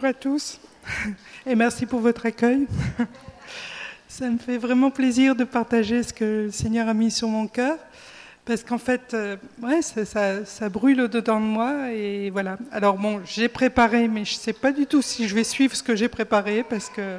[0.00, 0.58] Bonjour à tous
[1.46, 2.66] et merci pour votre accueil.
[4.08, 7.46] Ça me fait vraiment plaisir de partager ce que le Seigneur a mis sur mon
[7.46, 7.76] cœur
[8.46, 12.56] parce qu'en fait, euh, ouais, ça, ça, brûle au-dedans de moi et voilà.
[12.72, 15.76] Alors bon, j'ai préparé, mais je ne sais pas du tout si je vais suivre
[15.76, 17.18] ce que j'ai préparé parce que,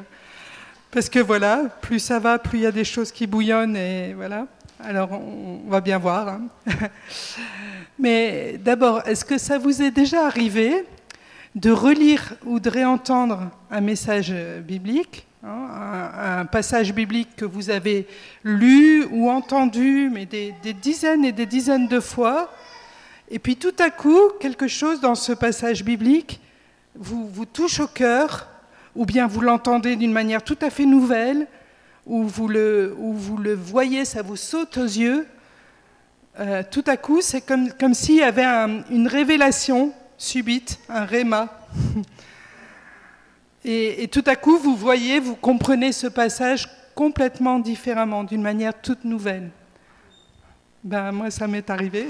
[0.90, 4.12] parce que voilà, plus ça va, plus il y a des choses qui bouillonnent et
[4.14, 4.48] voilà.
[4.80, 6.26] Alors on, va bien voir.
[6.26, 6.42] Hein.
[8.00, 10.84] mais d'abord, est-ce que ça vous est déjà arrivé
[11.54, 14.32] de relire ou de réentendre un message
[14.66, 18.06] biblique, hein, un, passage biblique que vous avez
[18.42, 22.52] lu ou entendu, mais des, dizaines et des dizaines de fois,
[23.30, 26.40] et puis tout à coup, quelque chose dans ce passage biblique
[26.94, 28.48] vous, vous touche au cœur,
[28.94, 31.46] ou bien vous l'entendez d'une manière tout à fait nouvelle,
[32.06, 35.26] ou vous le, vous le voyez, ça vous saute aux yeux.
[36.40, 38.44] Euh, tout à coup, c'est comme, comme s'il y avait
[38.90, 41.48] une révélation subite, un réma.
[43.64, 49.04] Et, tout à coup, vous voyez, vous comprenez ce passage complètement différemment, d'une manière toute
[49.04, 49.50] nouvelle.
[50.84, 52.08] Ben, moi, ça m'est arrivé,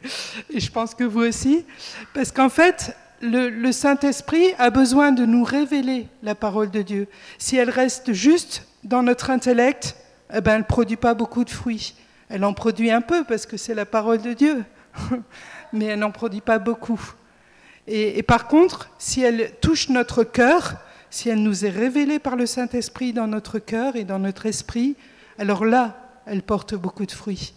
[0.50, 1.66] et je pense que vous aussi,
[2.14, 7.06] parce qu'en fait, le, Saint-Esprit a besoin de nous révéler la parole de Dieu.
[7.38, 9.96] Si elle reste juste dans notre intellect,
[10.34, 11.94] eh ben, elle ne produit pas beaucoup de fruits.
[12.30, 14.64] Elle en produit un peu parce que c'est la parole de Dieu,
[15.72, 17.00] mais elle n'en produit pas beaucoup.
[17.86, 20.74] Et, par contre, si elle touche notre cœur,
[21.10, 24.96] si elle nous est révélée par le Saint-Esprit dans notre cœur et dans notre esprit,
[25.38, 25.96] alors là,
[26.26, 27.52] elle porte beaucoup de fruits.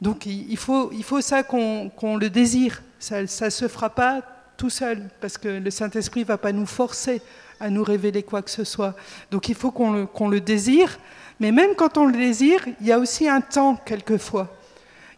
[0.00, 2.82] Donc il faut, il faut ça qu'on le désire.
[2.98, 4.22] Ça ne se fera pas
[4.56, 7.22] tout seul, parce que le Saint-Esprit ne va pas nous forcer
[7.60, 8.94] à nous révéler quoi que ce soit.
[9.30, 10.98] Donc il faut qu'on le, le désire,
[11.38, 14.54] mais même quand on le désire, il y a aussi un temps quelquefois.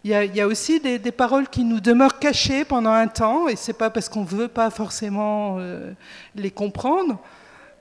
[0.05, 3.73] Il y, a, aussi des, paroles qui nous demeurent cachées pendant un temps, et c'est
[3.73, 5.93] pas parce qu'on ne veut pas forcément euh,
[6.35, 7.21] les comprendre,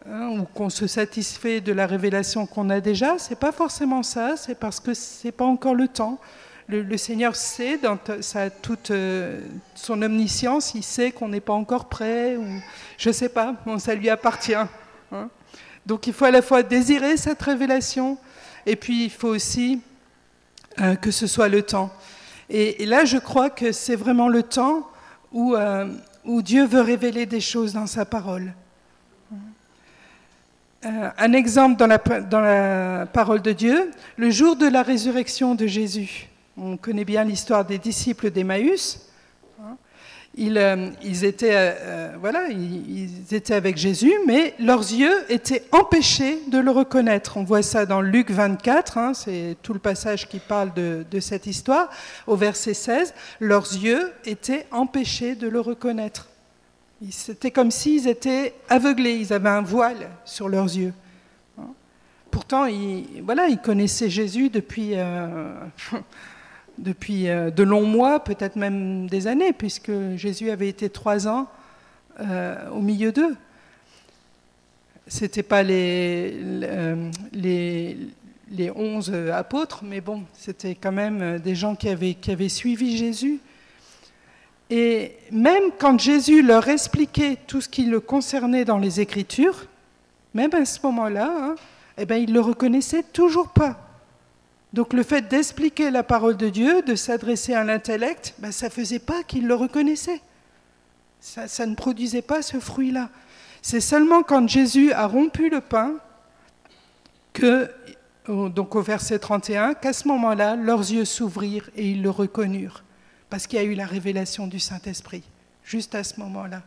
[0.08, 4.38] hein, ou qu'on se satisfait de la révélation qu'on a déjà, c'est pas forcément ça,
[4.38, 6.20] c'est parce que c'est pas encore le temps.
[6.68, 9.42] Le, Seigneur sait, dans sa, toute euh,
[9.74, 12.46] son omniscience, il sait qu'on n'est pas encore prêt, ou
[13.00, 14.54] je sais pas, bon, ça lui appartient.
[14.54, 15.30] Hein.
[15.88, 18.20] Donc il faut à la fois désirer cette révélation,
[18.68, 19.81] et puis il faut aussi
[20.80, 21.92] euh, que ce soit le temps.
[22.50, 24.88] Et, là, je crois que c'est vraiment le temps
[25.32, 25.88] où, euh,
[26.26, 28.54] Dieu veut révéler des choses dans sa parole.
[30.84, 35.56] Euh, un exemple dans la, dans la parole de Dieu, le jour de la résurrection
[35.56, 36.28] de Jésus.
[36.58, 39.11] On connaît bien l'histoire des disciples d'Emmaüs.
[40.40, 46.40] Euh, ils, étaient, euh, euh, voilà, ils, étaient avec Jésus, mais leurs yeux étaient empêchés
[46.47, 47.36] de le reconnaître.
[47.36, 51.47] On voit ça dans Luc 24, hein, c'est tout le passage qui parle de, cette
[51.47, 51.90] histoire,
[52.28, 53.14] au verset 16.
[53.42, 56.30] Leurs yeux étaient empêchés de le reconnaître.
[57.09, 60.94] C'était comme s'ils étaient aveuglés, ils avaient un voile sur leurs yeux.
[62.30, 64.94] Pourtant, ils, voilà, ils connaissaient Jésus depuis
[66.81, 71.47] depuis euh, de longs mois, peut-être même des années, puisque Jésus avait été trois ans
[72.19, 73.36] euh, au milieu d'eux.
[75.08, 76.40] Ce n'étaient pas les,
[77.34, 82.98] les, onze apôtres, mais bon, c'était quand même des gens qui avaient, qui avaient suivi
[82.98, 83.40] Jésus.
[84.69, 89.66] Et même quand Jésus leur expliquait tout ce qui le concernait dans les Écritures,
[90.34, 91.56] même à ce moment-là, hein,
[91.98, 93.91] eh ben, ils ne le reconnaissaient toujours pas.
[94.74, 98.72] Donc le fait d'expliquer la parole de Dieu, de s'adresser à l'intellect, ben, ça ne
[98.72, 100.22] faisait pas qu'il le reconnaissait.
[101.20, 103.10] Ça, ça, ne produisait pas ce fruit-là.
[103.62, 105.96] C'est seulement quand Jésus a rompu le pain,
[107.34, 107.70] que,
[108.28, 112.84] donc au verset 31, qu'à ce moment-là, leurs yeux s'ouvrirent et ils le reconnurent,
[113.30, 115.24] parce qu'il y a eu la révélation du Saint-Esprit,
[115.64, 116.64] juste à ce moment-là.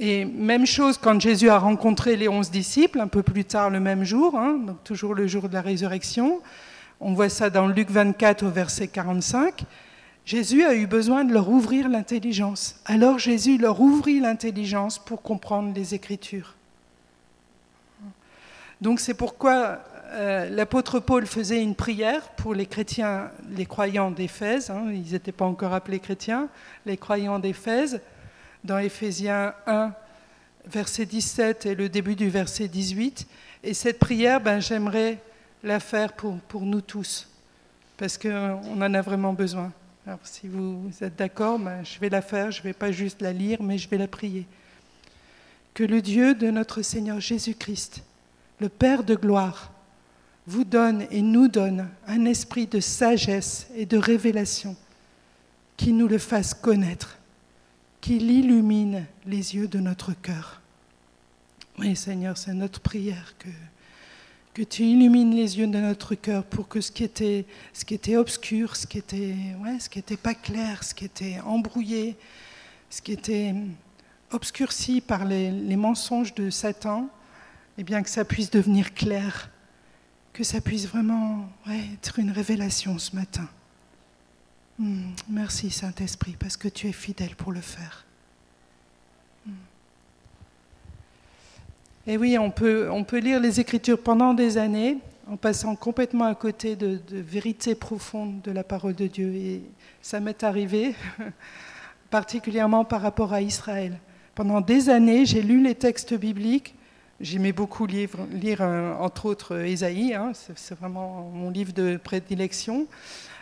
[0.00, 3.80] Et même chose quand Jésus a rencontré les onze disciples, un peu plus tard le
[3.80, 6.40] même jour, hein, donc toujours le jour de la résurrection.
[7.00, 9.64] On voit ça dans Luc 24 au verset 45.
[10.24, 12.76] Jésus a eu besoin de leur ouvrir l'intelligence.
[12.84, 16.54] Alors Jésus leur ouvrit l'intelligence pour comprendre les Écritures.
[18.80, 19.80] Donc c'est pourquoi
[20.12, 24.70] euh, l'apôtre Paul faisait une prière pour les chrétiens, les croyants d'Éphèse.
[24.70, 26.48] Hein, ils n'étaient pas encore appelés chrétiens,
[26.86, 28.00] les croyants d'Éphèse
[28.68, 29.94] dans Éphésiens 1,
[30.66, 33.26] verset 17 et le début du verset 18.
[33.64, 35.18] Et cette prière, ben, j'aimerais
[35.64, 37.30] la faire pour, pour nous tous,
[37.96, 39.72] parce qu'on en a vraiment besoin.
[40.06, 43.22] Alors si vous êtes d'accord, ben, je vais la faire, je ne vais pas juste
[43.22, 44.46] la lire, mais je vais la prier.
[45.72, 48.02] Que le Dieu de notre Seigneur Jésus-Christ,
[48.60, 49.72] le Père de gloire,
[50.46, 54.76] vous donne et nous donne un esprit de sagesse et de révélation
[55.78, 57.17] qui nous le fasse connaître
[58.00, 60.60] qu'il illumine les yeux de notre cœur.
[61.78, 63.48] Oui, Seigneur, c'est notre prière que,
[64.54, 68.86] que tu illumines les yeux de notre cœur pour que ce qui était, obscur, ce
[68.86, 69.36] qui était,
[69.78, 72.16] ce qui était pas clair, ce qui était embrouillé,
[72.90, 73.54] ce qui était
[74.32, 77.08] obscurci par les, mensonges de Satan,
[77.78, 79.50] eh bien que ça puisse devenir clair,
[80.32, 83.48] que ça puisse vraiment être une révélation ce matin.
[84.78, 88.04] Hmm, merci Saint-Esprit, parce que tu es fidèle pour le faire.
[89.44, 89.52] Hmm.
[92.06, 94.98] Et oui, on peut, on peut lire les Écritures pendant des années
[95.28, 99.34] en passant complètement à côté de, de vérités profondes de la parole de Dieu.
[99.34, 99.62] Et
[100.00, 100.94] ça m'est arrivé,
[102.10, 103.98] particulièrement par rapport à Israël.
[104.36, 106.76] Pendant des années, j'ai lu les textes bibliques.
[107.20, 110.14] J'aimais beaucoup lire, lire, euh, entre autres, Ésaïe.
[110.14, 112.86] Hein, c'est vraiment mon livre de prédilection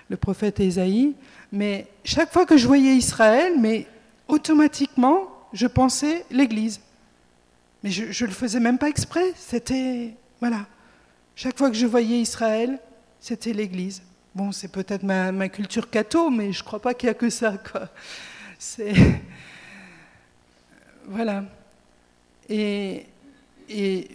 [0.09, 1.15] le prophète Ésaïe.
[1.53, 3.87] Mais chaque fois que je voyais Israël, mais
[4.29, 6.81] automatiquement, je pensais l'Église.
[7.83, 9.33] Mais je ne le faisais même pas exprès.
[9.37, 10.15] C'était.
[10.41, 10.67] Voilà.
[11.35, 12.79] Chaque fois que je voyais Israël,
[13.21, 14.03] c'était l'Église.
[14.35, 17.15] Bon, c'est peut-être ma, ma, culture catho, mais je ne crois pas qu'il n'y a
[17.15, 17.57] que ça.
[17.59, 17.89] Quoi.
[18.59, 18.95] C'est.
[21.09, 21.45] Voilà.
[22.49, 23.07] Et,
[23.69, 24.09] et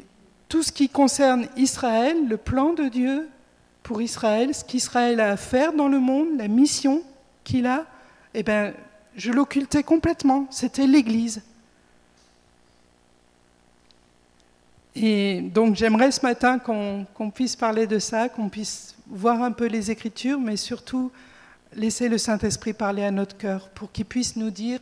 [0.49, 3.29] tout ce qui concerne Israël, le plan de Dieu,
[3.91, 7.03] pour Israël, ce qu'Israël a à faire dans le monde, la mission
[7.43, 7.85] qu'il a,
[8.33, 8.73] eh ben,
[9.17, 10.47] je l'occultais complètement.
[10.49, 11.41] C'était l'Église.
[14.95, 19.51] Et donc j'aimerais ce matin qu'on qu puisse parler de ça, qu'on puisse voir un
[19.51, 21.11] peu les Écritures, mais surtout
[21.75, 24.79] laisser le Saint-Esprit parler à notre cœur pour qu'il puisse nous dire,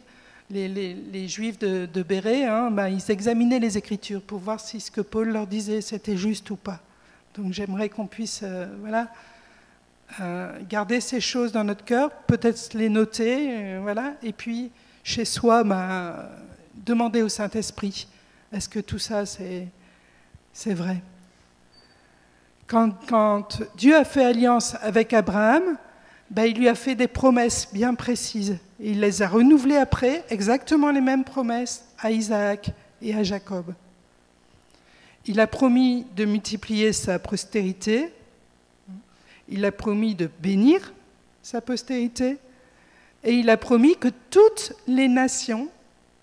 [0.51, 4.91] les, Juifs de, de Béret, hein, ben, ils examinaient les Écritures pour voir si ce
[4.91, 6.79] que Paul leur disait, c'était juste ou pas.
[7.35, 9.07] Donc j'aimerais qu'on puisse euh, voilà,
[10.19, 14.71] euh, garder ces choses dans notre cœur, peut-être les noter, euh, voilà, et puis
[15.03, 16.29] chez soi, bah,
[16.75, 18.07] demander au Saint-Esprit,
[18.51, 21.01] est-ce que tout ça c'est, vrai?
[22.67, 25.77] Quand, Dieu a fait alliance avec Abraham,
[26.29, 28.57] bah, il lui a fait des promesses bien précises.
[28.79, 32.71] Il les a renouvelées après, exactement les mêmes promesses à Isaac
[33.01, 33.73] et à Jacob.
[35.29, 38.11] Il a promis de multiplier sa postérité,
[39.47, 40.91] il a promis de bénir
[41.43, 42.39] sa postérité,
[43.23, 45.69] et il a promis que toutes les nations,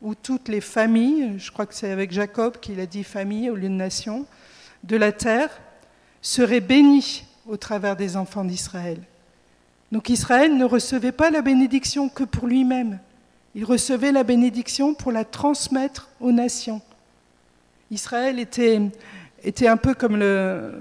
[0.02, 3.54] ou toutes les familles, je crois que c'est avec Jacob qu'il a dit famille au
[3.54, 4.26] lieu de nation,
[4.82, 5.50] de la terre,
[6.20, 8.98] seraient bénies au travers des enfants d'Israël.
[9.92, 12.98] Donc Israël ne recevait pas la bénédiction que pour lui-même,
[13.54, 16.82] il recevait la bénédiction pour la transmettre aux nations.
[17.90, 18.80] Israël était,
[19.68, 20.72] un peu comme, le,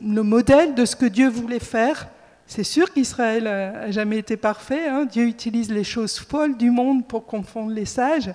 [0.00, 2.08] modèle de ce que Dieu voulait faire.
[2.46, 4.88] C'est sûr qu'Israël n'a jamais été parfait.
[4.88, 5.04] Hein.
[5.04, 8.30] Dieu utilise les choses folles du monde pour confondre les sages.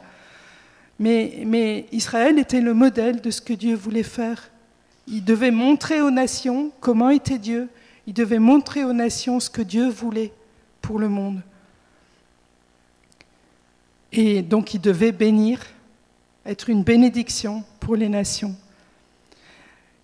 [0.99, 4.49] Mais Israël était le modèle de ce que Dieu voulait faire.
[5.07, 7.67] Il devait montrer aux nations comment était Dieu.
[8.07, 10.31] Il devait montrer aux nations ce que Dieu voulait
[10.81, 11.41] pour le monde.
[14.11, 15.59] Et donc il devait bénir
[16.45, 18.55] être une bénédiction pour les nations.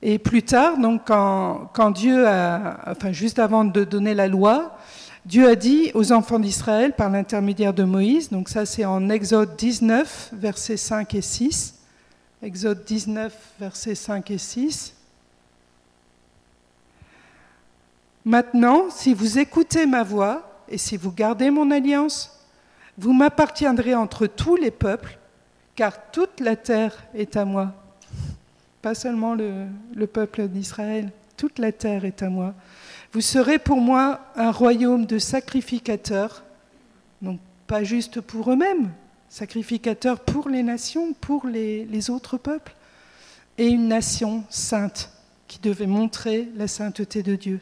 [0.01, 4.77] Et plus tard, donc, quand, Dieu a, enfin, juste avant de donner la loi,
[5.25, 9.57] Dieu a dit aux enfants d'Israël par l'intermédiaire de Moïse, donc ça c'est en Exode
[9.57, 11.75] 19, versets 5 et 6.
[12.41, 14.93] Exode 19, versets 5 et 6.
[18.23, 22.45] Maintenant, si vous écoutez ma voix et si vous gardez mon alliance,
[22.97, 25.17] vous m'appartiendrez entre tous les peuples
[25.77, 27.71] car toute la terre est à moi.
[28.81, 32.55] Pas seulement le, le peuple d'Israël, toute la terre est à moi.
[33.13, 36.43] Vous serez pour moi un royaume de sacrificateurs,
[37.21, 38.89] donc pas juste pour eux-mêmes,
[39.29, 42.75] sacrificateurs pour les nations, pour les autres peuples,
[43.59, 45.11] et une nation sainte
[45.47, 47.59] qui devait montrer la sainteté de Dieu.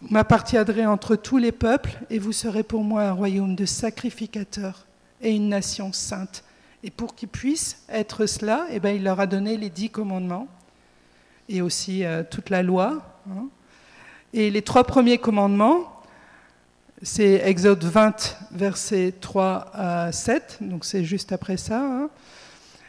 [0.00, 4.86] Vous m'appartiendrez entre tous les peuples et vous serez pour moi un royaume de sacrificateurs
[5.20, 6.44] et une nation sainte.
[6.82, 10.48] Et pour qu'ils puissent être cela, eh bien, il leur a donné les dix commandements
[11.48, 13.02] et aussi euh, toute la loi.
[13.30, 13.46] Hein.
[14.32, 16.02] Et les trois premiers commandements,
[17.02, 21.80] c'est Exode 20, versets 3 à 7, donc c'est juste après ça.
[21.80, 22.10] Hein.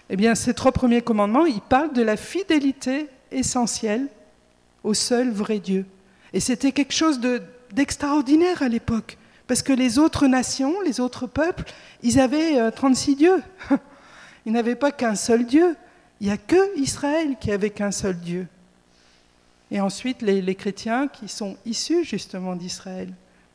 [0.09, 4.07] Eh bien, ces trois premiers commandements, ils parlent de la fidélité essentielle
[4.83, 5.85] au seul vrai Dieu.
[6.33, 7.19] Et c'était quelque chose
[7.71, 9.17] d'extraordinaire à l'époque.
[9.47, 11.65] Parce que les autres nations, les autres peuples,
[12.01, 13.43] ils avaient 36 euh, dieux.
[14.47, 15.75] Ils n'avaient pas qu'un seul Dieu.
[16.21, 18.47] Il n'y a que Israël qui avait qu'un seul Dieu.
[19.71, 23.11] Et ensuite, les, chrétiens qui sont issus justement d'Israël.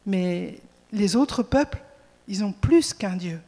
[0.06, 0.58] Mais
[0.92, 1.78] les autres peuples,
[2.28, 3.40] Ils ont plus qu'un Dieu.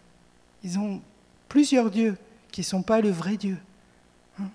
[0.65, 1.01] Ils ont
[1.49, 2.17] plusieurs dieux
[2.51, 3.57] qui ne sont pas le vrai Dieu.
[4.41, 4.49] Hein.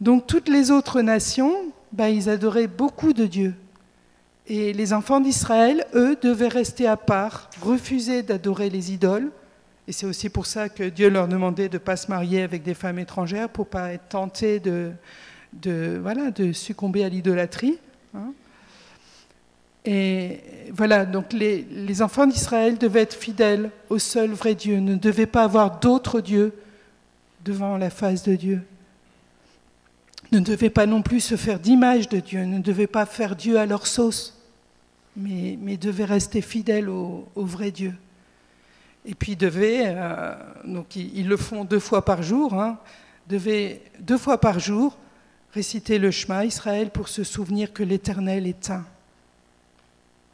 [0.00, 3.54] Donc toutes les autres nations, ben, ils adoraient beaucoup de dieux.
[4.52, 9.30] Et les enfants d'Israël, eux, devaient rester à part, refuser d'adorer les idoles.
[9.86, 12.64] Et c'est aussi pour ça que Dieu leur demandait de ne pas se marier avec
[12.64, 14.92] des femmes étrangères pour ne pas être tentés de,
[16.02, 17.78] voilà, de succomber à l'idolâtrie.
[18.12, 18.32] Hein.
[19.84, 20.40] Et
[20.72, 25.26] voilà, donc les, les enfants d'Israël devaient être fidèles au seul vrai Dieu, ne devaient
[25.26, 26.52] pas avoir d'autres dieux
[27.44, 28.62] devant la face de Dieu.
[30.32, 33.56] Ne devaient pas non plus se faire d'image de Dieu, ne devaient pas faire Dieu
[33.56, 34.38] à leur sauce,
[35.16, 37.94] mais, mais devaient rester fidèles au, vrai Dieu.
[39.04, 42.78] Et puis devaient, euh, donc ils, le font deux fois par jour, hein,
[43.28, 44.96] devaient deux fois par jour
[45.52, 48.84] réciter le Shema Israël pour se souvenir que l'Éternel est un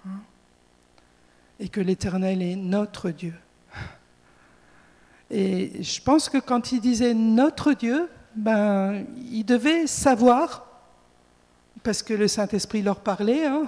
[0.07, 0.21] hein,
[1.59, 3.35] et que l'Éternel est notre Dieu.
[5.31, 10.67] Et je pense que quand il disait notre Dieu, ben, il devait savoir,
[11.83, 13.65] parce que le Saint-Esprit leur parlait, hein,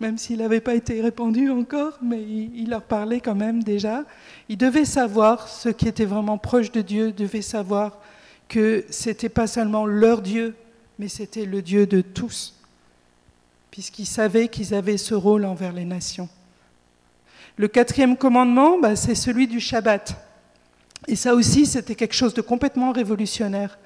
[0.00, 4.04] même s'il n'avait pas été répandu encore, mais il, leur parlait quand même déjà.
[4.48, 7.98] Il devait savoir, ce qui était vraiment proche de Dieu, devait savoir
[8.48, 10.54] que c'était pas seulement leur Dieu,
[10.98, 12.54] mais c'était le Dieu de tous,
[13.70, 16.28] puisqu'ils savaient qu'ils avaient ce rôle envers les nations.
[17.56, 20.14] Le quatrième commandement, bah, c'est celui du Shabbat.
[21.08, 23.78] Et ça aussi, c'était quelque chose de complètement révolutionnaire,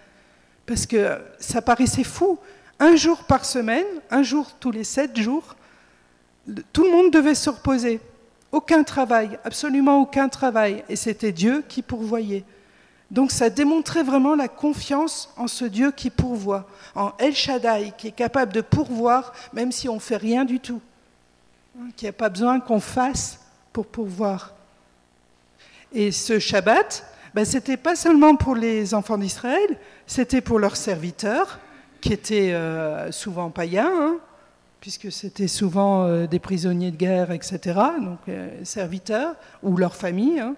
[0.67, 2.38] parce que ça paraissait fou.
[2.81, 5.55] Un jour par semaine, un jour tous les sept jours,
[6.73, 8.00] tout le monde devait se reposer.
[8.52, 10.85] Aucun travail, absolument aucun travail.
[10.88, 12.44] Et c'était Dieu qui pourvoyait.
[13.11, 18.09] Donc ça démontrait vraiment la confiance en ce Dieu qui pourvoit, en El Shaddai, qui
[18.09, 20.80] est capable de pourvoir même si on ne fait rien du tout,
[21.78, 23.40] hein, qui n'a pas besoin qu'on fasse
[23.73, 24.54] pour pourvoir.
[25.92, 27.04] Et ce Shabbat,
[27.35, 31.59] ben, ce n'était pas seulement pour les enfants d'Israël, c'était pour leurs serviteurs,
[32.00, 34.16] qui étaient euh, souvent païens, hein,
[34.80, 40.40] puisque c'était souvent euh, des prisonniers de guerre, etc., donc euh, serviteurs, ou leurs familles.
[40.40, 40.56] Hein.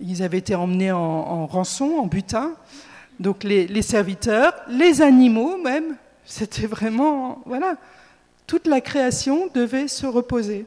[0.00, 2.52] Ils avaient été emmenés en, rançon, en butin.
[3.18, 7.42] Donc les, serviteurs, les animaux même, c'était vraiment...
[7.46, 7.74] Voilà,
[8.46, 10.66] toute la création devait se reposer.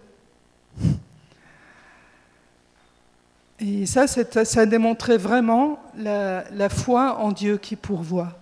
[3.61, 8.40] Et ça, ça démontrait vraiment la, la, foi en Dieu qui pourvoit.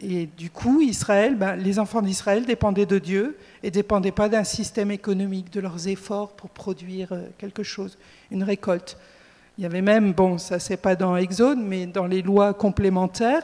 [0.00, 4.44] Et du coup, Israël, ben, les enfants d'Israël dépendaient de Dieu et dépendaient pas d'un
[4.44, 7.98] système économique, de leurs efforts pour produire euh, quelque chose,
[8.30, 8.96] une récolte.
[9.58, 13.42] Il y avait même, bon, ça c'est pas dans Exode, mais dans les lois complémentaires,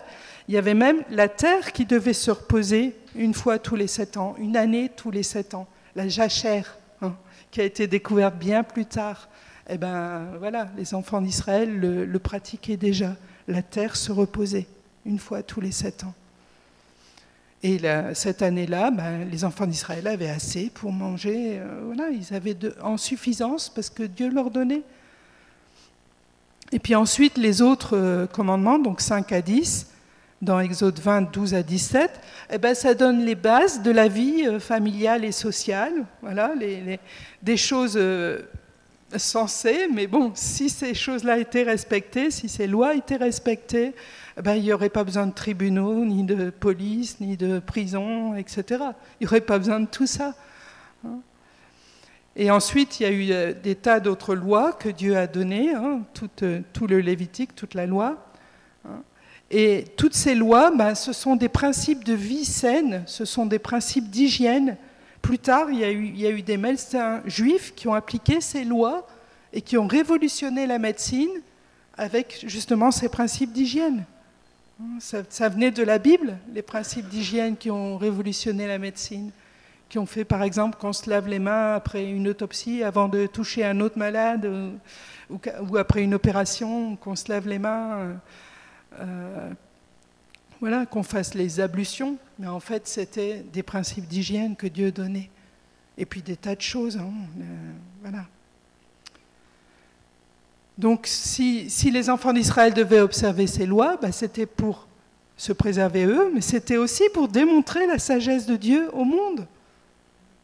[0.49, 4.17] il y avait même la terre qui devait se reposer une fois tous les sept
[4.17, 7.15] ans, une année tous les sept ans, la jachère, hein,
[7.51, 9.29] qui a été découverte bien plus tard.
[9.69, 13.15] Eh ben voilà, les enfants d'Israël le, pratiquaient déjà.
[13.47, 14.67] La terre se reposait
[15.09, 16.15] une fois tous les sept ans.
[17.65, 17.81] Et
[18.15, 21.59] cette année-là, ben, les enfants d'Israël avaient assez pour manger.
[21.59, 24.83] Euh, voilà, ils avaient en suffisance parce que Dieu leur donnait.
[26.71, 29.89] Et puis ensuite, les autres euh, commandements, donc 5 à 10,
[30.41, 32.11] dans Exode 20, 12 à 17,
[32.51, 36.53] eh ben, ça donne les bases de la vie euh, familiale et sociale, voilà,
[37.43, 37.99] des choses
[39.17, 43.95] sensées, mais bon, si ces choses-là étaient respectées, si ces lois étaient respectées,
[44.43, 48.65] ben, il n'y aurait pas besoin de tribunaux, ni de police, ni de prison, etc.
[49.21, 50.35] Il n'y aurait pas besoin de tout ça.
[51.05, 51.19] Hein.
[52.37, 55.75] Et ensuite, il y a eu euh, des tas d'autres lois que Dieu a données,
[55.75, 56.03] hein,
[56.43, 58.31] euh, tout, le Lévitique, toute la loi.
[58.85, 59.03] Hein.
[59.51, 63.59] Et toutes ces lois, ben, ce sont des principes de vie saine, ce sont des
[63.59, 64.77] principes d'hygiène.
[65.21, 67.95] Plus tard, il y, a eu, il y a eu des médecins juifs qui ont
[67.95, 69.07] appliqué ces lois
[69.53, 71.43] et qui ont révolutionné la médecine
[71.97, 74.05] avec justement ces principes d'hygiène.
[75.01, 79.33] Ça, venait de la Bible, les principes d'hygiène qui ont révolutionné la médecine
[79.89, 83.27] qui ont fait par exemple qu'on se lave les mains après une autopsie avant de
[83.27, 84.51] toucher un autre malade
[85.31, 88.19] ou, après une opération, qu'on se lave les mains,
[89.01, 89.51] euh,
[90.61, 92.17] voilà, qu'on fasse les ablutions.
[92.39, 95.31] Mais en fait, c'était des principes d'hygiène que Dieu donnait.
[95.97, 96.97] Et puis des tas de choses.
[96.97, 97.45] Hein, euh,
[98.03, 98.25] voilà.
[100.79, 104.87] Donc si, les enfants d'Israël devaient observer ces lois, bah, c'était pour
[105.37, 109.47] se préserver eux, mais c'était aussi pour démontrer la sagesse de Dieu au monde.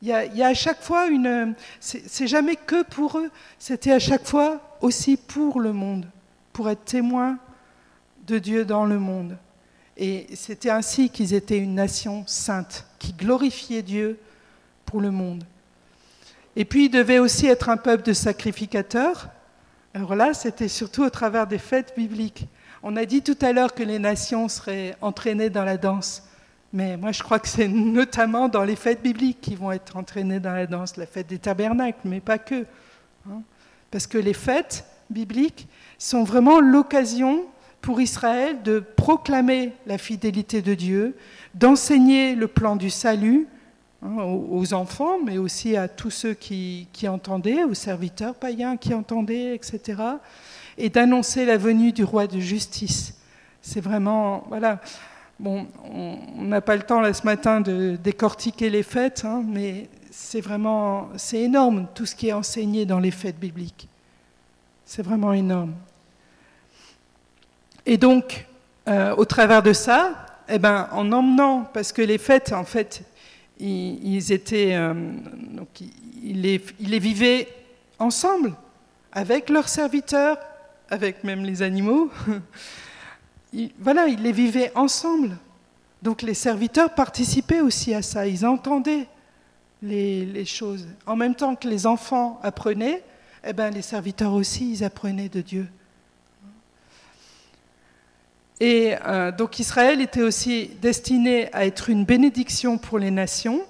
[0.03, 1.55] Il y, a, à chaque fois une.
[1.81, 6.07] C'est jamais que pour eux, c'était à chaque fois aussi pour le monde,
[6.53, 7.39] pour être témoins
[8.27, 9.39] de Dieu dans le monde.
[9.97, 14.19] Et c'était ainsi qu'ils étaient une nation sainte, qui glorifiait Dieu
[14.85, 15.45] pour le monde.
[16.57, 19.29] Et puis, il devait aussi être un peuple de sacrificateurs.
[19.97, 22.49] Alors là, c'était surtout au travers des fêtes bibliques.
[22.83, 26.25] On a dit tout à l'heure que les nations seraient entraînées dans la danse.
[26.73, 30.41] Mais moi, je crois que c'est notamment dans les fêtes bibliques qui vont être entraînées
[30.41, 32.67] dans la danse, la fête des tabernacles, mais pas que.
[33.31, 33.43] Hein.
[33.93, 37.45] Parce que les fêtes bibliques sont vraiment l'occasion
[37.81, 41.17] pour Israël de proclamer la fidélité de Dieu,
[41.55, 43.47] d'enseigner le plan du salut
[44.05, 48.95] hein, aux enfants, mais aussi à tous ceux qui, qui, entendaient, aux serviteurs païens qui
[48.95, 50.03] entendaient, etc.,
[50.77, 53.15] et d'annoncer la venue du roi de justice.
[53.63, 54.81] C'est vraiment, voilà.
[55.41, 59.89] Bon, on n'a pas le temps là ce matin de décortiquer les fêtes, hein, mais
[60.11, 63.89] c'est vraiment, c'est énorme tout ce qui est enseigné dans les fêtes bibliques.
[64.85, 65.75] C'est vraiment énorme.
[67.87, 68.47] Et donc,
[68.89, 73.03] euh, au travers de ça, eh ben, en emmenant, parce que les fêtes, en fait,
[73.59, 74.95] ils, étaient, euh,
[75.53, 75.69] donc,
[76.23, 77.49] ils, les, ils les vivaient
[77.99, 78.55] ensemble,
[79.13, 80.39] avec leurs serviteurs,
[80.91, 82.11] avec même les animaux.
[83.79, 85.37] voilà, ils les vivaient ensemble.
[86.03, 89.07] Donc les serviteurs participaient aussi à ça, ils entendaient
[89.81, 90.87] les, choses.
[91.07, 93.03] En même temps que les enfants apprenaient,
[93.47, 95.67] eh ben, les serviteurs aussi, ils apprenaient de Dieu.
[98.61, 103.63] Et euh, donc Israël était aussi destiné à être une bénédiction pour les nations,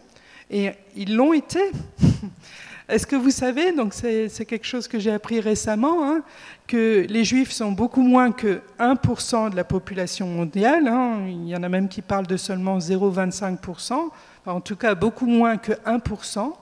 [0.50, 1.60] et ils l'ont été.
[2.88, 6.22] Est-ce que vous savez, donc c'est quelque chose que j'ai appris récemment, hein,
[6.66, 10.86] que les Juifs sont beaucoup moins que 1% de la population mondiale.
[10.86, 11.24] Hein.
[11.26, 14.10] il y en a même qui parlent de seulement 0,25%,
[14.44, 16.52] en tout cas beaucoup moins que 1%.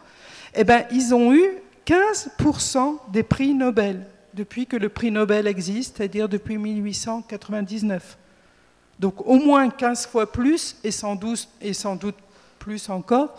[0.55, 1.45] Eh bien, ils ont eu
[1.87, 8.19] 15% des prix Nobel depuis que le prix Nobel existe, c'est-à-dire depuis 1899.
[8.99, 11.49] Donc au moins 15 fois plus et sans doute,
[12.59, 13.39] plus encore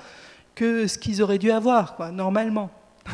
[0.56, 2.70] que ce qu'ils auraient dû avoir, normalement.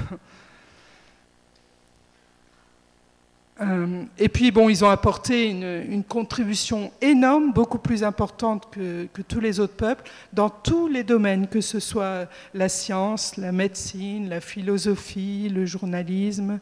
[3.61, 9.39] Euh, et puis, bon, ils ont apporté une, contribution énorme, beaucoup plus importante que, tous
[9.39, 14.41] les autres peuples, dans tous les domaines, que ce soit la science, la médecine, la
[14.41, 16.60] philosophie, le journalisme,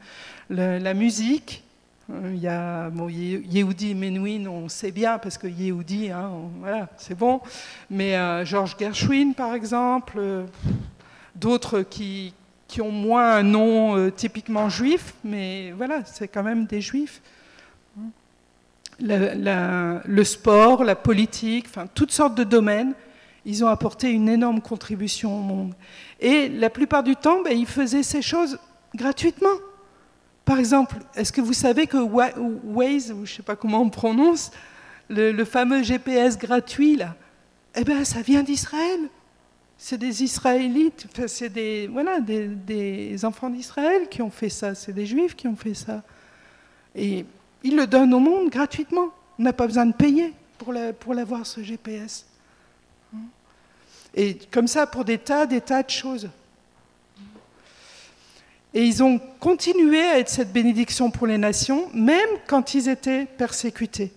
[0.50, 1.64] la musique.
[2.10, 6.88] Euh, il y a bon, Yehudi Menuhin, on sait bien, parce que Yehudi, hein, voilà,
[6.98, 7.42] c'est bon.
[7.90, 10.46] Mais euh, Georges Gershwin, par exemple,
[11.36, 12.34] d'autres qui,
[12.78, 17.24] qui ont moins un nom euh, typiquement juif, mais voilà, c'est quand même des juifs.
[19.00, 22.94] le sport, la politique, enfin, toutes sortes de domaines,
[23.46, 25.74] ils ont apporté une énorme contribution au monde.
[26.20, 28.60] Et la plupart du temps, ben, ils faisaient ces choses
[28.94, 29.58] gratuitement.
[30.46, 33.90] Par exemple, est-ce que vous savez que Waze, ou je ne sais pas comment on
[33.90, 34.52] prononce,
[35.10, 37.16] le, fameux GPS gratuit, là,
[37.76, 39.00] eh ben, ça vient d'Israël
[39.78, 45.06] c'est des Israélites, c'est des, voilà, des, enfants d'Israël qui ont fait ça, c'est des
[45.06, 46.04] Juifs qui ont fait ça.
[46.96, 47.26] Et
[47.64, 49.10] ils le donnent au monde gratuitement.
[49.38, 52.26] On n'a pas besoin de payer pour, pour l'avoir, ce GPS.
[54.16, 56.30] Et comme ça, pour des tas, des tas de choses.
[58.74, 63.26] Et ils ont continué à être cette bénédiction pour les nations, même quand ils étaient
[63.26, 64.12] persécutés.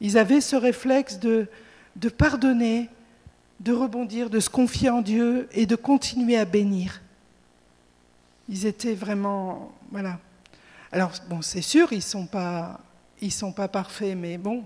[0.00, 1.48] Ils avaient ce réflexe de,
[1.96, 2.88] de pardonner,
[3.60, 7.02] de rebondir, de se confier en Dieu et de continuer à bénir.
[8.48, 10.18] Ils étaient vraiment, voilà.
[10.92, 12.80] Alors bon, c'est sûr, ils sont pas,
[13.30, 14.64] sont pas parfaits, mais bon,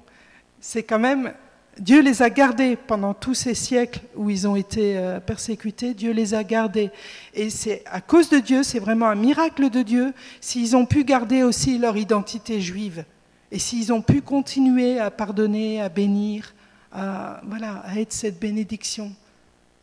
[0.60, 1.32] c'est quand même
[1.78, 5.94] Dieu les a gardés pendant tous ces siècles où ils ont été euh, persécutés.
[5.94, 6.90] Dieu les a gardés,
[7.32, 11.04] et c'est à cause de Dieu, c'est vraiment un miracle de Dieu s'ils ont pu
[11.04, 13.04] garder aussi leur identité juive
[13.50, 16.54] et s'ils ont pu continuer à pardonner, à bénir,
[16.92, 19.12] à, voilà, à être cette bénédiction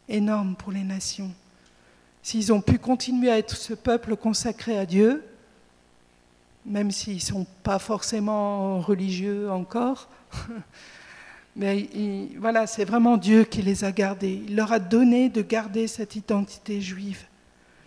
[0.10, 1.32] énorme pour les nations.
[2.24, 5.24] S'ils ont pu continuer à être ce peuple consacré à Dieu,
[6.66, 10.10] même s'ils ne sont pas forcément religieux encore,
[11.56, 11.88] mais
[12.38, 14.44] voilà, c'est vraiment Dieu qui les a gardés.
[14.48, 17.24] Il leur a donné de garder cette identité juive,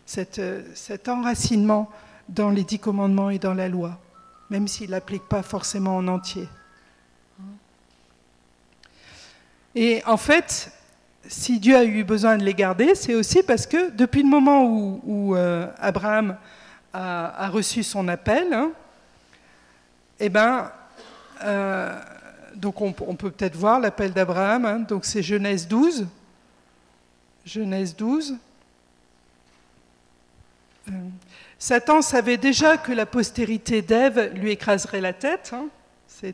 [0.06, 1.90] cet enracinement
[2.28, 3.98] dans les dix commandements et dans la loi,
[4.48, 6.48] même s'ils ne pas forcément en entier.
[9.74, 10.72] Et en fait,
[11.28, 14.64] si Dieu a eu besoin de les garder, c'est aussi parce que depuis le moment
[14.64, 16.36] où, euh, Abraham
[16.92, 18.72] a, reçu son appel, hein,
[20.18, 20.72] eh ben,
[21.44, 21.96] euh,
[22.56, 26.06] donc on, peut peut-être voir l'appel d'Abraham, hein, donc c'est Genèse 12.
[27.46, 28.36] Genèse 12.
[30.88, 30.92] Euh,
[31.58, 35.66] Satan savait déjà que la postérité d'Ève lui écraserait la tête, hein,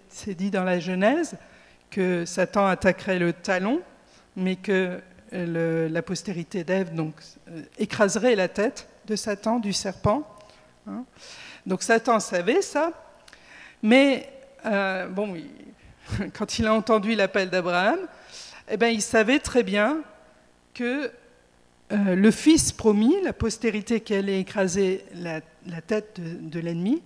[0.09, 1.37] c'est dit dans la Genèse
[1.91, 3.81] que Satan attaquerait le talon,
[4.37, 5.01] mais que
[5.33, 7.15] la postérité d'Ève donc
[7.49, 10.27] euh, écraserait la tête de Satan, du serpent.
[10.87, 11.05] Hein.
[11.67, 12.93] Donc Satan savait ça,
[13.83, 14.29] mais
[14.65, 15.37] euh, bon,
[16.35, 17.99] quand il a entendu l'appel d'Abraham,
[18.69, 20.03] eh ben, il savait très bien
[20.75, 21.11] que
[21.93, 25.41] euh, le fils promis, la postérité qui allait écraser la,
[25.81, 27.03] tête de, l'ennemi,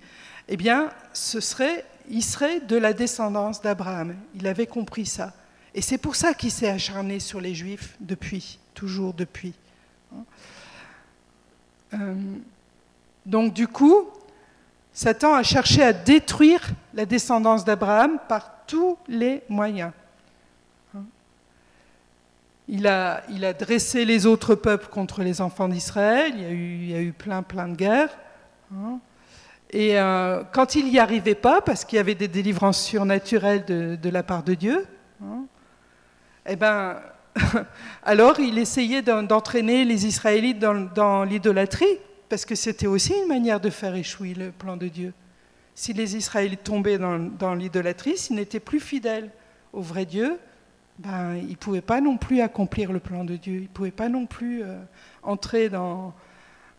[0.49, 4.16] eh bien, ce serait, il serait de la descendance d'Abraham.
[4.35, 5.33] Il avait compris ça.
[5.75, 9.55] Et c'est pour ça qu'il s'est acharné sur les Juifs depuis, toujours depuis.
[11.94, 12.14] Euh,
[13.25, 14.09] donc du coup,
[14.92, 19.92] Satan a cherché à détruire la descendance d'Abraham par tous les moyens.
[22.66, 23.23] Il a,
[23.59, 27.66] dressé les autres peuples contre les enfants d'Israël, il, il, y a eu plein, plein
[27.66, 28.16] de guerres.
[29.72, 34.11] Et euh, quand il n'y arrivait pas, parce qu'il y avait des délivrances surnaturelles de,
[34.11, 34.85] la part de Dieu,
[36.46, 37.00] eh ben,
[38.02, 43.70] alors il essayait d'entraîner les Israélites dans, l'idolâtrie, parce que c'était aussi une manière de
[43.70, 45.12] faire échouer le plan de Dieu.
[45.76, 49.30] Si les Israélites tombaient dans, l'idolâtrie, s'ils n'étaient plus fidèles
[49.72, 50.38] au vrai Dieu,
[50.98, 53.92] ben, ils ne pouvaient pas non plus accomplir le plan de Dieu, ils ne pouvaient
[53.92, 54.78] pas non plus euh,
[55.22, 56.12] entrer dans...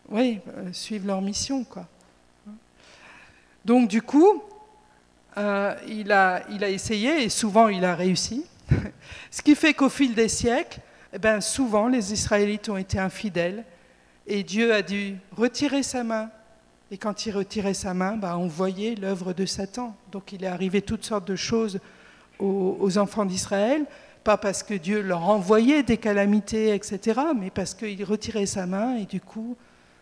[0.10, 1.88] Oui, euh, suivre leur mission, quoi.
[3.66, 4.42] Donc du coup,
[5.38, 8.46] euh, il, a, essayé, et souvent il a réussi,
[9.32, 10.80] Ce qui fait qu'au fil des siècles,
[11.14, 13.64] eh ben, souvent les Israélites ont été infidèles
[14.28, 16.30] et Dieu a dû retirer sa main.
[16.90, 19.96] Et quand il retirait sa main, ben, on voyait l'œuvre de Satan.
[20.12, 21.80] Donc il est arrivé toutes sortes de choses
[22.40, 23.86] aux, enfants d'Israël,
[24.24, 28.96] pas parce que Dieu leur envoyait des calamités, etc., mais parce qu'il retirait sa main
[28.96, 29.56] et du coup,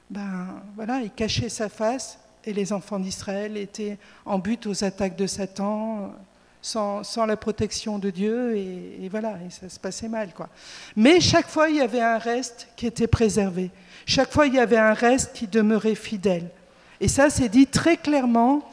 [0.09, 5.15] ben, voilà, il cachait sa face et les enfants d'Israël étaient en but aux attaques
[5.15, 6.13] de Satan,
[6.61, 10.33] sans, la protection de Dieu, et, voilà, et ça se passait mal.
[10.33, 10.49] Quoi.
[10.95, 13.71] Mais chaque fois, il y avait un reste qui était préservé.
[14.05, 16.49] Chaque fois, il y avait un reste qui demeurait fidèle.
[16.99, 18.69] Et ça, c'est dit très clairement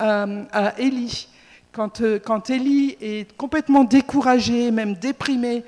[0.00, 1.28] euh, à Élie.
[1.72, 5.62] Quand, euh, quand Élie est complètement découragé, même déprimé,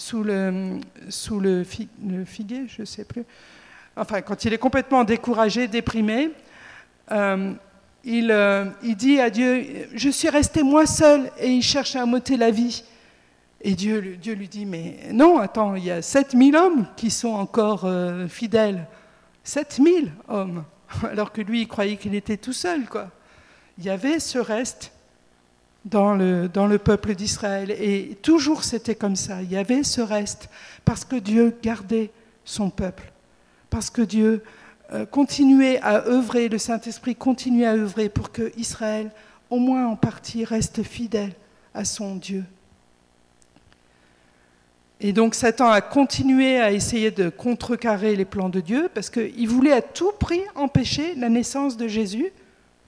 [0.00, 0.78] sous le,
[1.10, 3.24] sous le, figuier, je ne sais plus.
[3.96, 6.30] Enfin, quand il est complètement découragé, déprimé,
[7.12, 7.54] euh,
[8.06, 12.36] euh, il, dit à Dieu, je suis resté moi seul, et il cherche à m'ôter
[12.36, 12.84] la vie.
[13.62, 17.28] Et Dieu, Dieu lui dit, mais non, attends, il y a 7000 hommes qui sont
[17.28, 18.86] encore euh, fidèles.
[19.44, 20.64] 7000 hommes.
[21.10, 23.10] Alors que lui, il croyait qu'il était tout seul, quoi.
[23.78, 24.92] Il y avait ce reste
[25.84, 27.70] dans le, dans le peuple d'Israël.
[27.70, 29.42] Et toujours c'était comme ça.
[29.42, 30.50] Il y avait ce reste
[30.84, 32.10] parce que Dieu gardait
[32.44, 33.12] son peuple.
[33.70, 34.42] Parce que Dieu
[35.10, 39.10] continuer à œuvrer, le Saint-Esprit continue à œuvrer pour que Israël,
[39.48, 41.32] au moins en partie, reste fidèle
[41.74, 42.44] à son Dieu.
[45.02, 49.48] Et donc Satan a continué à essayer de contrecarrer les plans de Dieu parce qu'il
[49.48, 52.30] voulait à tout prix empêcher la naissance de Jésus,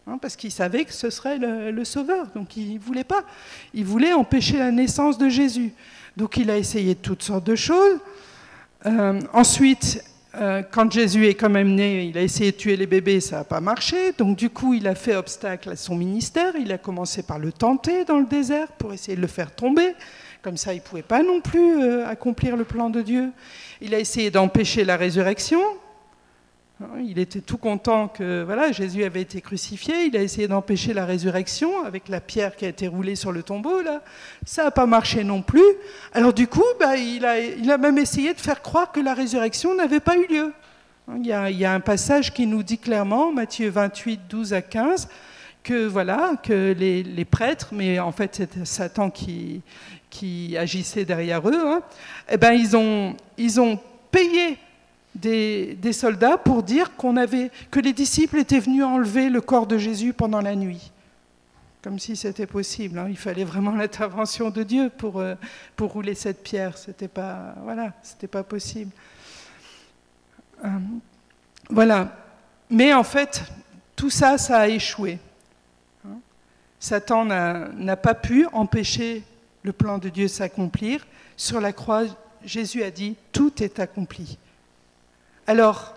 [0.06, 2.26] hein, parce qu'il savait que ce serait le, Sauveur.
[2.34, 3.24] Donc il ne voulait pas.
[3.72, 5.72] Il voulait empêcher la naissance de Jésus.
[6.18, 7.98] Donc il a essayé toutes sortes de choses.
[8.84, 10.04] Euh, ensuite,
[10.40, 13.38] euh, quand Jésus est quand même né, il a essayé de tuer les bébés, ça
[13.38, 14.12] n'a pas marché.
[14.16, 16.54] Donc du coup, il a fait obstacle à son ministère.
[16.58, 19.94] Il a commencé par le tenter dans le désert pour essayer de le faire tomber.
[20.42, 23.30] Comme ça, il ne pouvait pas non plus euh, accomplir le plan de Dieu.
[23.80, 25.60] Il a essayé d'empêcher la résurrection.
[26.82, 30.06] Hein, il était tout content que voilà, Jésus avait été crucifié.
[30.06, 33.42] Il a essayé d'empêcher la résurrection avec la pierre qui a été roulée sur le
[33.42, 33.82] tombeau.
[33.82, 34.02] Là.
[34.44, 35.62] Ça n'a pas marché non plus.
[36.12, 39.14] Alors du coup, bah, il, a, il, a, même essayé de faire croire que la
[39.14, 40.52] résurrection n'avait pas eu lieu.
[41.08, 44.22] Hein, il y, a, il y, a, un passage qui nous dit clairement, Matthieu 28,
[44.28, 45.08] 12 à 15,
[45.62, 49.62] que voilà, que les, les prêtres, mais en fait c'était Satan qui,
[50.10, 51.82] qui agissait derrière eux, hein,
[52.28, 53.78] eh ben ils ont, ils ont
[54.10, 54.58] payé
[55.14, 59.78] des, soldats pour dire qu'on avait, que les disciples étaient venus enlever le corps de
[59.78, 60.90] Jésus pendant la nuit.
[61.82, 62.98] Comme si c'était possible.
[62.98, 63.06] Hein.
[63.08, 65.34] Il fallait vraiment l'intervention de Dieu pour, euh,
[65.76, 66.78] pour rouler cette pierre.
[66.78, 67.92] C'était pas, voilà,
[68.30, 68.92] pas possible.
[70.64, 70.68] Euh,
[71.68, 72.16] voilà.
[72.70, 73.42] Mais en fait,
[73.96, 75.18] tout ça, ça a échoué.
[76.06, 76.18] Hein.
[76.78, 79.24] Satan n'a pas pu empêcher
[79.62, 81.06] le plan de Dieu s'accomplir.
[81.36, 82.04] Sur la croix,
[82.44, 84.38] Jésus a dit, tout est accompli.
[85.52, 85.92] Alors,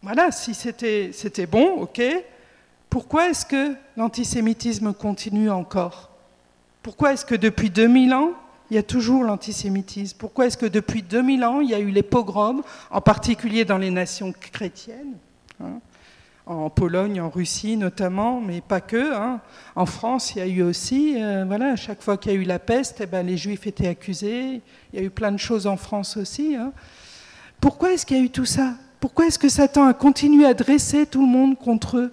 [0.00, 2.00] voilà, si c'était bon, ok,
[2.88, 6.08] pourquoi est-ce que l'antisémitisme continue encore?
[6.82, 8.30] Pourquoi est-ce que depuis 2000 ans,
[8.70, 10.16] il y a toujours l'antisémitisme?
[10.18, 13.76] Pourquoi est-ce que depuis 2000 ans, il y a eu les pogroms, en particulier dans
[13.76, 15.18] les nations chrétiennes
[15.62, 15.80] hein,
[16.46, 19.12] en Pologne, en Russie notamment, mais pas que.
[19.12, 19.42] Hein.
[19.74, 22.38] En France, il y a eu aussi, euh, voilà, à chaque fois qu'il y a
[22.38, 24.62] eu la peste, eh ben, les Juifs étaient accusés.
[24.94, 26.56] Il y a eu plein de choses en France aussi.
[26.56, 26.72] Hein.
[27.60, 28.74] Pourquoi est-ce qu'il y a eu tout ça?
[29.00, 32.10] Pourquoi est-ce que Satan a continué à dresser tout le monde contre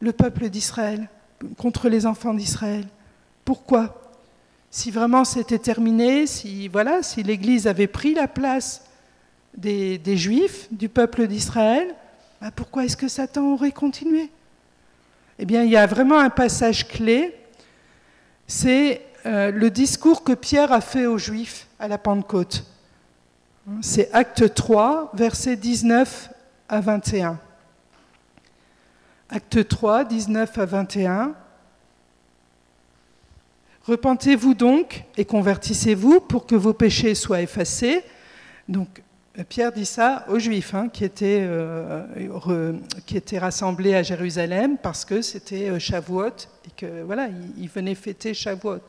[0.00, 1.08] le peuple d'Israël,
[1.56, 2.84] contre les enfants d'Israël?
[3.44, 4.00] Pourquoi?
[4.70, 8.84] Si vraiment c'était terminé, si voilà, si l'Église avait pris la place
[9.56, 11.94] des, Juifs, du peuple d'Israël,
[12.40, 14.30] bah, pourquoi est-ce que Satan aurait continué?
[15.38, 17.34] Eh bien, il y a vraiment un passage clé,
[18.46, 22.64] c'est euh, le discours que Pierre a fait aux Juifs à la Pentecôte.
[23.80, 26.30] C'est acte 3, versets 19
[26.68, 27.38] à 21.
[29.30, 31.34] Acte 3, 19 à 21.
[33.86, 38.04] Repentez-vous donc et convertissez-vous pour que vos péchés soient effacés.
[38.68, 39.02] Donc
[39.48, 42.72] Pierre dit ça aux Juifs hein, qui, étaient, euh,
[43.04, 47.96] qui, étaient, rassemblés à Jérusalem parce que c'était euh, Shavuot et que voilà, ils, venaient
[47.96, 48.80] fêter Shavuot.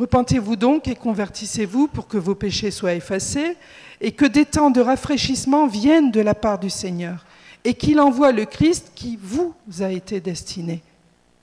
[0.00, 3.58] Repentez-vous donc et convertissez-vous pour que vos péchés soient effacés
[4.00, 7.26] et que des temps de rafraîchissement viennent de la part du Seigneur
[7.64, 10.82] et qu'il envoie le Christ qui vous a été destiné,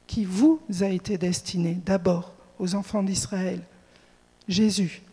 [0.08, 3.62] qui vous a été destiné d'abord aux enfants d'Israël,
[4.48, 5.04] Jésus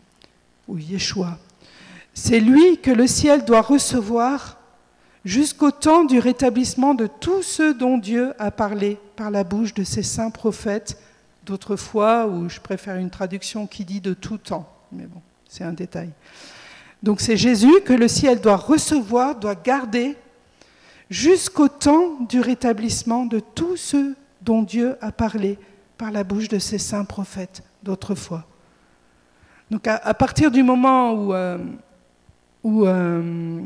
[0.67, 1.37] ou Yeshua.
[2.15, 4.57] C'est lui que le ciel doit recevoir
[5.27, 9.85] jusqu'au temps du rétablissement de tous ceux dont Dieu a parlé par la bouche de
[9.85, 10.99] ses saints prophètes
[11.45, 15.73] d'autrefois, ou je préfère une traduction qui dit de tout temps, mais bon, c'est un
[15.73, 16.11] détail.
[17.03, 20.17] Donc c'est Jésus que le ciel doit recevoir, doit garder
[21.11, 25.59] jusqu'au temps du rétablissement de tous ceux dont Dieu a parlé
[25.99, 28.45] par la bouche de ses saints prophètes d'autrefois.
[29.71, 31.59] Donc à, partir du moment où, euh,
[32.63, 33.61] où euh,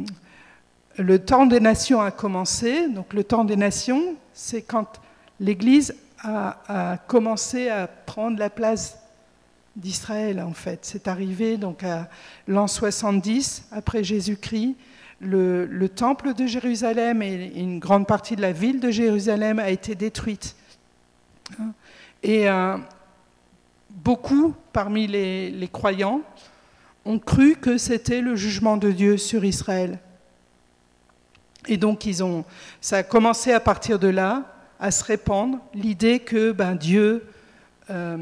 [0.96, 5.00] le temps des nations a commencé, donc le temps des nations, c'est quand
[5.40, 8.98] l'Église a, commencé à prendre la place
[9.76, 10.80] d'Israël, en fait.
[10.82, 12.08] C'est arrivé donc à
[12.46, 14.76] l'an 70 après Jésus-Christ.
[15.20, 19.94] Le, temple de Jérusalem et une grande partie de la ville de Jérusalem a été
[19.94, 20.56] détruite.
[22.22, 22.76] Et euh,
[23.90, 26.22] beaucoup parmi les, croyants
[27.04, 29.98] ont cru que c'était le jugement de Dieu sur Israël.
[31.66, 32.44] Et donc ils ont,
[32.80, 37.26] ça a commencé à partir de là à se répandre l'idée que ben, Dieu
[37.90, 38.16] euh,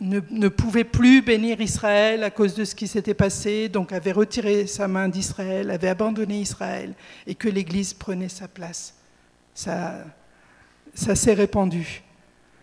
[0.00, 4.66] ne, pouvait plus bénir Israël à cause de ce qui s'était passé, donc avait retiré
[4.66, 6.94] sa main d'Israël, avait abandonné Israël,
[7.26, 8.94] et que l'Église prenait sa place.
[9.54, 10.04] Ça,
[10.94, 12.02] ça s'est répandu.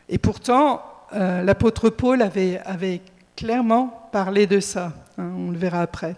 [0.09, 0.83] Et pourtant,
[1.13, 3.01] euh, l'apôtre Paul avait, avait,
[3.35, 6.15] clairement parlé de ça, hein, on le verra après.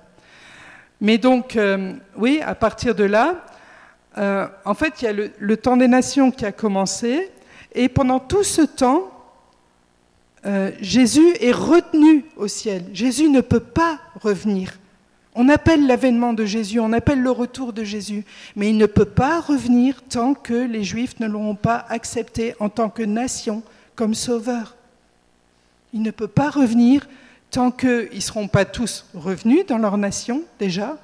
[1.00, 3.46] Mais donc, euh, oui, à partir de là,
[4.18, 7.32] euh, en fait, il y a le, temps des nations qui a commencé,
[7.74, 9.10] et pendant tout ce temps,
[10.46, 12.86] euh, Jésus est retenu au ciel.
[12.94, 14.80] Jésus ne peut pas revenir.
[15.36, 18.24] On appelle l'avènement de Jésus, on appelle le retour de Jésus,
[18.56, 22.70] mais il ne peut pas revenir tant que les Juifs ne l'auront pas accepté en
[22.70, 23.64] tant que nation
[23.96, 24.76] comme sauveur.
[25.92, 27.08] Il ne peut pas revenir
[27.50, 30.98] tant qu'ils ne seront pas tous revenus dans leur nation déjà,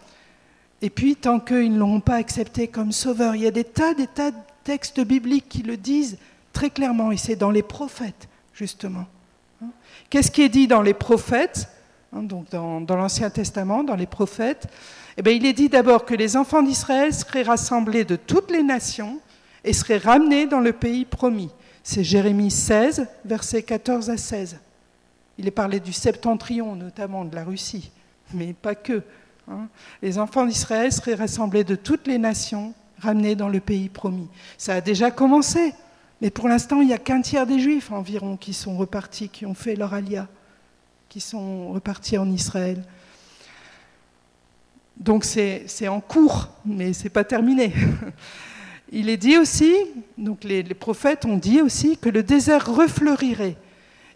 [0.81, 3.93] et puis, tant qu'ils ne l'auront pas accepté comme sauveur, il y a des tas,
[3.93, 6.17] des tas de textes bibliques qui le disent
[6.53, 9.05] très clairement, et c'est dans les prophètes, justement.
[10.09, 11.67] Qu'est-ce qui est dit dans les prophètes
[12.13, 14.67] hein, donc dans, l'Ancien Testament, dans les prophètes,
[15.17, 18.63] eh bien, il est dit d'abord que les enfants d'Israël seraient rassemblés de toutes les
[18.63, 19.19] nations
[19.65, 21.49] et seraient ramenés dans le pays promis.
[21.83, 24.59] C'est Jérémie 16, versets 14 à 16.
[25.37, 27.91] Il est parlé du septentrion, notamment de la Russie,
[28.33, 29.03] mais pas que.
[29.49, 29.67] Hein.
[30.01, 34.27] Les enfants d'Israël seraient rassemblés de toutes les nations, ramenés dans le pays promis.
[34.57, 35.73] Ça a déjà commencé,
[36.21, 39.45] mais pour l'instant, il n'y a qu'un tiers des Juifs environ qui sont repartis, qui
[39.45, 40.27] ont fait leur alia,
[41.07, 42.83] qui sont repartis en Israël.
[44.97, 47.73] Donc c'est en cours, mais ce n'est pas terminé.
[48.91, 49.73] Il est dit aussi,
[50.17, 53.55] donc les prophètes ont dit aussi que le désert refleurirait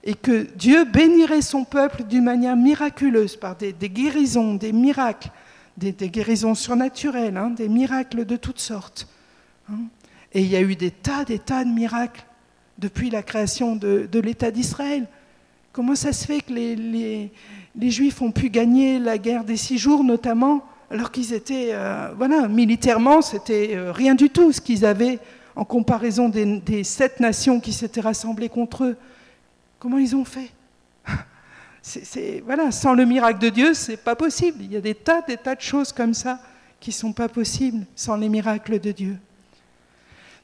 [0.04, 5.30] et que Dieu bénirait son peuple d'une manière miraculeuse par des, guérisons, des miracles,
[5.78, 9.08] des, guérisons surnaturelles, hein, des miracles de toutes sortes.
[9.72, 9.80] Hein.
[10.34, 12.26] Et il y a eu des tas, des tas de miracles
[12.78, 15.08] depuis la création de, l'État d'Israël.
[15.72, 17.32] Comment ça se fait que les,
[17.90, 22.48] Juifs ont pu gagner la guerre des six jours, notamment, alors qu'ils étaient, euh, voilà,
[22.48, 25.20] militairement, c'était euh, rien du tout ce qu'ils avaient
[25.56, 28.98] en comparaison des, des sept nations qui s'étaient rassemblées contre eux?
[29.84, 30.50] Comment ils ont fait?
[32.46, 34.60] Voilà, sans le miracle de Dieu, c'est pas possible.
[34.62, 36.40] Il y a des tas, des tas de choses comme ça
[36.80, 39.18] qui sont pas possibles sans les miracles de Dieu.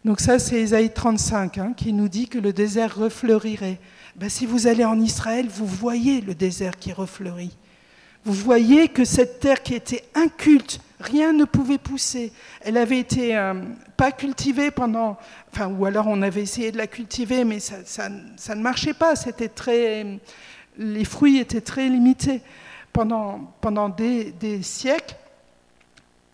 [0.03, 3.79] Donc ça, c'est Ésaïe 35 hein, qui nous dit que le désert refleurirait.
[4.17, 7.55] Ben, si vous allez en Israël, vous voyez le désert qui refleurit.
[8.25, 12.31] Vous voyez que cette terre qui était inculte, rien ne pouvait pousser.
[12.61, 13.53] Elle avait été euh,
[13.95, 15.17] pas cultivée pendant,
[15.53, 19.15] enfin, ou alors on avait essayé de la cultiver, mais ça, ne marchait pas.
[19.15, 20.19] C'était très,
[20.77, 22.41] les fruits étaient très limités
[22.91, 25.15] pendant, pendant des siècles.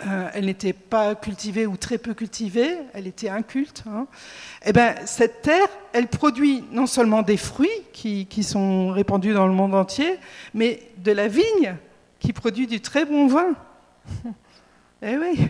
[0.05, 3.86] Euh, elle n'était pas cultivée ou très peu cultivée, elle était inculte.
[3.88, 4.08] Hein.
[4.62, 9.47] Et eh ben, cette terre, elle produit non seulement des fruits qui, sont répandus dans
[9.47, 10.19] le monde entier,
[10.53, 11.77] mais de la vigne
[12.19, 13.55] qui produit du très bon vin.
[15.01, 15.47] eh oui,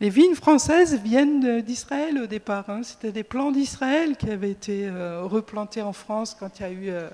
[0.00, 2.70] les vignes françaises viennent d'Israël au départ.
[2.70, 2.80] Hein.
[2.82, 6.70] C'était des plants d'Israël qui avaient été euh, replantés en France quand il y a
[6.70, 7.10] eu euh,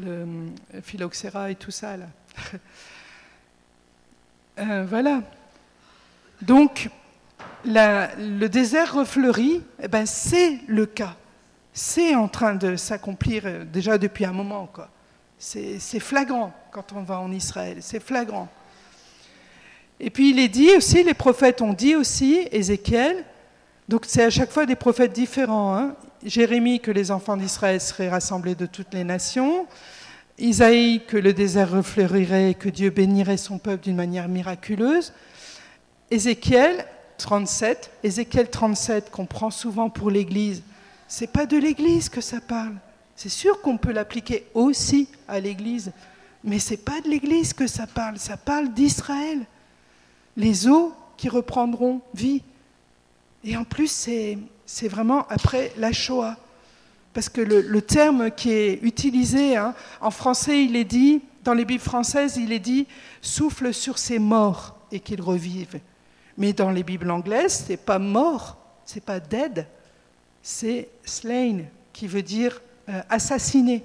[0.00, 1.96] le phylloxéra et tout ça.
[1.96, 2.06] Là.
[4.84, 5.22] voilà.
[6.42, 6.90] Donc,
[7.64, 11.16] le désert refleuri, eh ben, c'est le cas.
[11.72, 14.68] C'est en train de s'accomplir euh, déjà depuis un moment.
[15.38, 18.48] C'est flagrant quand on va en Israël, c'est flagrant.
[20.00, 23.24] Et puis il est dit aussi, les prophètes ont dit aussi, Ézéchiel,
[23.88, 25.76] donc c'est à chaque fois des prophètes différents.
[25.76, 25.94] Hein.
[26.24, 29.66] Jérémie que les enfants d'Israël seraient rassemblés de toutes les nations.
[30.38, 35.12] Isaïe que le désert refleurirait et que Dieu bénirait son peuple d'une manière miraculeuse.
[36.10, 36.86] Ézéchiel
[37.18, 40.62] 37, Ézéchiel 37 qu'on prend souvent pour l'Église,
[41.06, 42.74] c'est pas de l'Église que ça parle.
[43.16, 45.92] C'est sûr qu'on peut l'appliquer aussi à l'Église,
[46.44, 48.18] mais c'est pas de l'Église que ça parle.
[48.18, 49.44] Ça parle d'Israël,
[50.36, 52.42] les eaux qui reprendront vie.
[53.44, 53.90] Et en plus,
[54.66, 56.36] c'est vraiment après la Shoah.
[57.12, 61.64] Parce que le, terme qui est utilisé, hein, en français, il est dit, dans les
[61.64, 62.86] Bibles françaises, il est dit
[63.20, 65.80] souffle sur ses morts et qu'ils revivent.
[66.38, 69.66] Mais dans les Bibles anglaises, c'est pas mort, c'est pas dead,
[70.40, 73.84] c'est slain, qui veut dire euh, assassiné,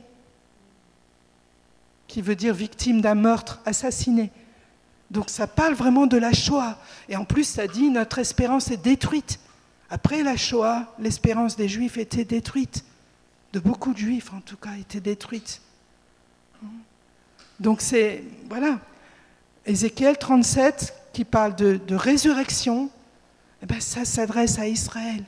[2.07, 4.29] qui veut dire victime d'un meurtre, assassiné.
[5.09, 6.77] Donc ça parle vraiment de la Shoah.
[7.09, 9.39] Et en plus, ça dit notre espérance est détruite.
[9.89, 12.85] Après la Shoah, l'espérance des Juifs était détruite.
[13.51, 15.59] De beaucoup de Juifs, en tout cas, était détruite.
[17.59, 18.79] Donc c'est, voilà,
[19.65, 22.89] Ézéchiel 37, qui parle de, résurrection,
[23.61, 25.23] eh ben ça s'adresse à Israël.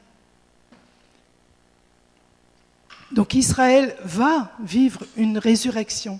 [3.12, 6.20] Donc Israël va vivre une résurrection.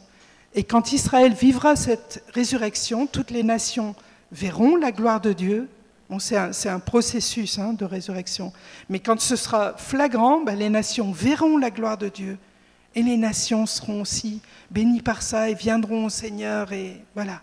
[0.54, 3.96] Et quand Israël vivra cette résurrection, toutes les nations
[4.32, 5.68] verront la gloire de Dieu.
[6.20, 8.54] C'est un, un, processus hein, de résurrection.
[8.88, 12.38] Mais quand ce sera flagrant, ben, les nations verront la gloire de Dieu.
[12.94, 16.72] Et les nations seront aussi bénies par ça et viendront au Seigneur.
[16.72, 17.42] Et voilà.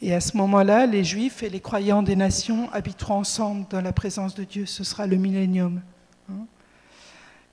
[0.00, 3.92] Et à ce moment-là, les Juifs et les croyants des nations habiteront ensemble dans la
[3.92, 4.66] présence de Dieu.
[4.66, 5.80] Ce sera le millénium.
[6.30, 6.46] Hein.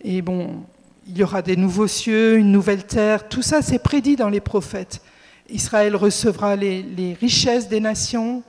[0.02, 0.64] Et bon,
[1.08, 3.28] il y aura des nouveaux cieux, une nouvelle terre.
[3.30, 5.02] Tout ça, c'est prédit dans les prophètes.
[5.50, 8.44] Israël recevra les, richesses des nations.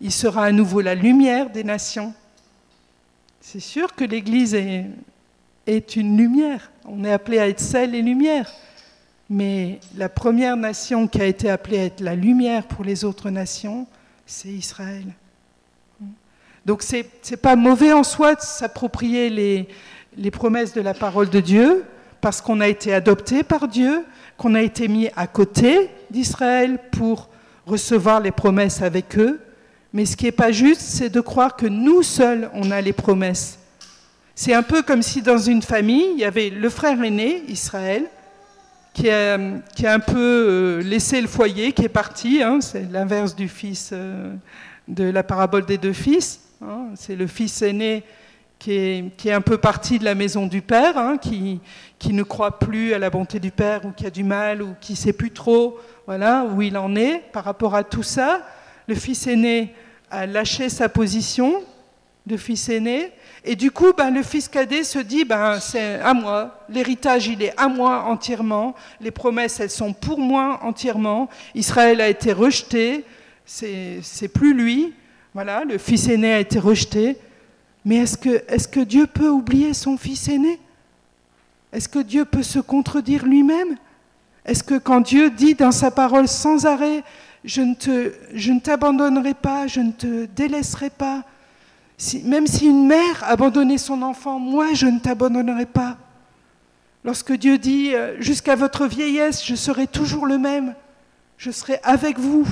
[0.00, 2.12] Il sera à nouveau la lumière des nations.
[3.40, 4.86] C'est sûr que l'Église est,
[5.66, 6.70] est une lumière.
[6.84, 8.52] On est appelé à être sel et lumière.
[9.34, 13.30] Mais la première nation qui a été appelée à être la lumière pour les autres
[13.30, 13.86] nations,
[14.26, 15.06] c'est Israël.
[16.66, 19.68] Donc ce n'est pas mauvais en soi de s'approprier les,
[20.18, 21.82] les promesses de la parole de Dieu,
[22.20, 24.04] parce qu'on a été adopté par Dieu,
[24.36, 27.30] qu'on a été mis à côté d'Israël pour
[27.64, 29.40] recevoir les promesses avec eux.
[29.94, 32.92] Mais ce qui n'est pas juste, c'est de croire que nous seuls, on a les
[32.92, 33.58] promesses.
[34.34, 38.10] C'est un peu comme si dans une famille, il y avait le frère aîné, Israël,
[38.92, 42.42] qui a, un peu euh, laissé le foyer, qui est parti.
[42.42, 44.34] Hein, c'est l'inverse du fils euh,
[44.88, 46.40] de la parabole des deux fils.
[46.62, 48.04] Hein, c'est le fils aîné
[48.58, 51.60] qui est, un peu parti de la maison du père, hein, qui,
[52.12, 54.92] ne croit plus à la bonté du père ou qui a du mal ou qui
[54.92, 58.46] ne sait plus trop où il en est par rapport à tout ça.
[58.86, 59.74] Le fils aîné
[60.10, 61.54] a lâché sa position
[62.26, 63.12] de fils aîné
[63.44, 67.42] et du coup, ben, le fils cadet se dit, ben, c'est à moi, l'héritage, il
[67.42, 73.04] est à moi entièrement, les promesses, elles sont pour moi entièrement, Israël a été rejeté,
[73.44, 74.94] c'est plus lui,
[75.34, 77.16] voilà, le fils aîné a été rejeté,
[77.84, 80.60] mais est-ce que, que Dieu peut oublier son fils aîné?
[81.72, 83.76] Est-ce que Dieu peut se contredire lui-même?
[84.44, 87.02] Est-ce que quand Dieu dit dans sa parole sans arrêt,
[87.44, 91.24] je ne t'abandonnerai pas, je ne te délaisserai pas,
[92.24, 95.96] même si une mère abandonnait son enfant, moi je ne t'abandonnerai pas.
[97.04, 100.74] Lorsque Dieu dit euh, jusqu'à votre vieillesse, je serai toujours le même,
[101.36, 102.46] je serai avec vous.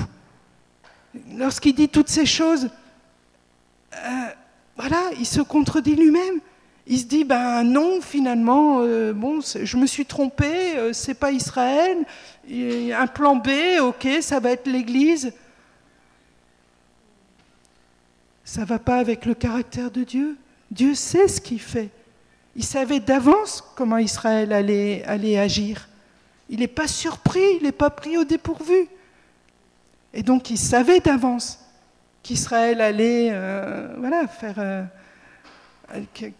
[1.36, 2.68] Lorsqu'il dit toutes ces choses,
[3.94, 4.26] euh,
[4.76, 6.40] voilà, il se contredit lui-même.
[6.86, 10.50] il se dit ben non finalement euh, bon je me suis trompé
[10.92, 11.98] c'est pas Israël
[12.48, 13.48] un plan B
[13.80, 15.32] ok ça va être l'Église
[18.44, 20.36] ça va pas avec le caractère de Dieu
[20.70, 21.90] Dieu sait ce qu'il fait
[22.56, 25.88] il savait d'avance comment Israël allait, allait agir
[26.48, 28.88] il n'est pas surpris il n'est pas pris au dépourvu
[30.12, 31.60] et donc il savait d'avance
[32.22, 34.88] qu'Israël allait euh, voilà faire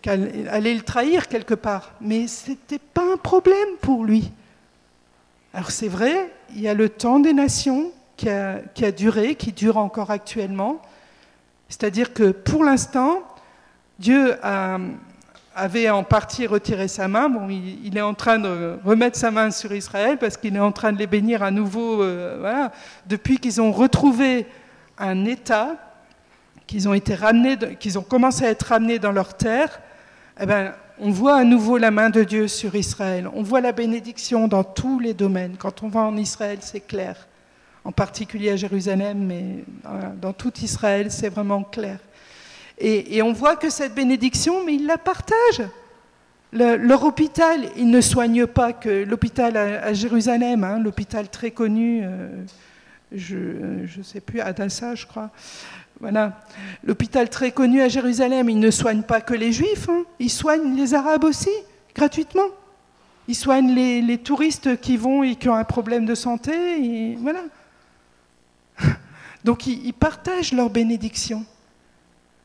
[0.02, 1.92] qu'elle allait le trahir quelque part.
[2.00, 4.30] Mais ce n'était pas un problème pour lui.
[5.52, 9.78] Alors c'est vrai, il y a le temps des nations qui a, duré, qui dure
[9.78, 10.80] encore actuellement.
[11.70, 13.22] C'est-à-dire que pour l'instant,
[13.98, 14.34] Dieu
[15.54, 17.28] avait en partie retiré sa main.
[17.28, 20.72] Bon, il, est en train de remettre sa main sur Israël parce qu'il est en
[20.72, 22.02] train de les bénir à nouveau.
[22.02, 22.68] Euh,
[23.06, 24.46] depuis qu'ils ont retrouvé
[24.98, 25.76] un État
[26.66, 29.80] qu'ils ont, été ramenés, qu'ils ont commencé à être ramenés dans leur terre,
[30.40, 33.28] eh ben, on voit à nouveau la main de Dieu sur Israël.
[33.34, 35.56] On voit la bénédiction dans tous les domaines.
[35.56, 37.26] Quand on va en Israël, c'est clair.
[37.84, 39.64] En particulier à Jérusalem, mais
[40.20, 41.98] dans tout Israël, c'est vraiment clair.
[42.80, 45.68] Et, on voit que cette bénédiction, mais ils la partagent.
[46.52, 52.28] leur hôpital, ils ne soignent pas que l'hôpital à, Jérusalem, hein, l'hôpital très connu, euh,
[53.12, 55.30] je ne sais plus, Adassa, je crois.
[56.00, 56.40] Voilà.
[56.82, 60.04] L'hôpital très connu à Jérusalem, il ne soigne pas que les juifs, hein.
[60.18, 61.50] il soigne les arabes aussi,
[61.94, 62.48] gratuitement.
[63.28, 67.40] Il soigne les, touristes qui vont et qui ont un problème de santé, voilà.
[69.44, 71.44] Donc ils, partagent leur bénédiction.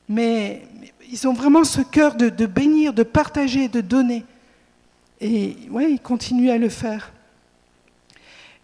[0.07, 0.63] Mais
[1.11, 4.23] ils ont vraiment ce cœur de, bénir, de partager, de donner.
[5.19, 7.11] Et ouais, ils continuent à le faire.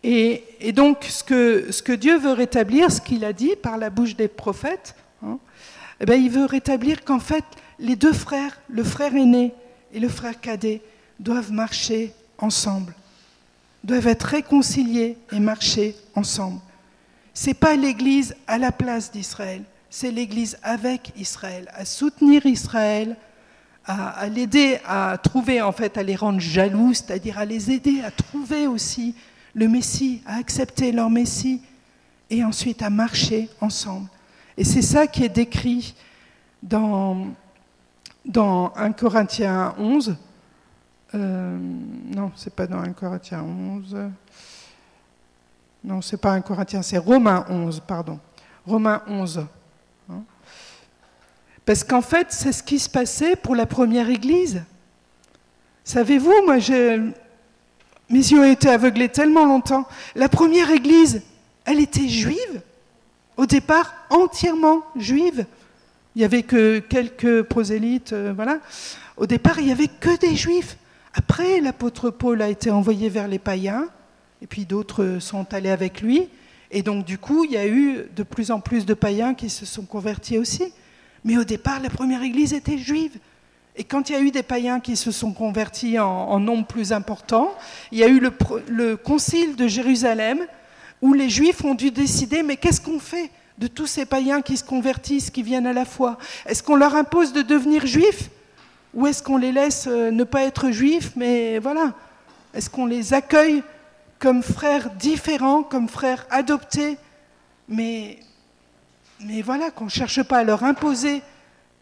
[0.03, 4.27] Et, donc, ce que, Dieu veut rétablir, ce qu'il a dit par la bouche des
[4.27, 5.37] prophètes, hein,
[5.99, 7.43] eh bien, il veut rétablir qu'en fait,
[7.77, 9.53] les deux frères, le frère aîné
[9.93, 10.81] et le frère cadet,
[11.19, 12.95] doivent marcher ensemble,
[13.83, 16.59] doivent être réconciliés et marcher ensemble.
[17.33, 23.15] Ce n'est pas l'Église à la place d'Israël, c'est l'Église avec Israël, à soutenir Israël,
[23.85, 28.01] à, à l'aider à trouver, en fait, à les rendre jaloux, c'est-à-dire à les aider
[28.01, 29.15] à trouver aussi
[29.53, 31.61] le Messie, à accepter leur Messie
[32.29, 34.07] et ensuite à marcher ensemble.
[34.57, 35.95] Et c'est ça qui est décrit
[36.63, 37.27] dans,
[38.25, 40.15] dans 1 Corinthiens 11.
[41.13, 41.57] Euh,
[42.15, 43.97] non, c'est pas dans 1 Corinthiens 11.
[45.83, 48.19] Non, c'est pas 1 Corinthiens, c'est Romains 11, pardon.
[48.65, 49.45] Romains 11.
[50.09, 50.23] Hein.
[51.65, 54.63] Parce qu'en fait, c'est ce qui se passait pour la première Église.
[55.83, 59.87] Savez-vous, moi, mes yeux ont été aveuglés tellement longtemps.
[60.15, 61.23] La première église,
[61.65, 62.61] elle était juive.
[63.37, 65.45] Au départ, entièrement juive.
[66.15, 68.59] Il n'y avait que quelques prosélytes, euh, voilà.
[69.17, 70.77] Au départ, il n'y avait que des juifs.
[71.13, 73.87] Après, l'apôtre Paul a été envoyé vers les païens,
[74.41, 76.27] et puis d'autres sont allés avec lui.
[76.71, 79.49] Et donc, du coup, il y a eu de plus en plus de païens qui
[79.49, 80.73] se sont convertis aussi.
[81.23, 83.17] Mais au départ, la première église était juive.
[83.75, 86.91] Et quand il y a eu des païens qui se sont convertis en, nombre plus
[86.91, 87.53] important,
[87.91, 88.19] il y a eu
[88.67, 90.39] le, concile de Jérusalem
[91.01, 94.57] où les Juifs ont dû décider, mais qu'est-ce qu'on fait de tous ces païens qui
[94.57, 96.17] se convertissent, qui viennent à la foi?
[96.45, 98.29] Est-ce qu'on leur impose de devenir juifs?
[98.93, 101.93] Ou est-ce qu'on les laisse euh, ne pas être juifs, mais voilà
[102.53, 103.63] Est-ce qu'on les accueille
[104.21, 106.97] comme frères différents, comme frères adoptés
[107.71, 108.19] mais,
[109.21, 111.23] mais voilà, qu'on ne cherche pas à leur imposer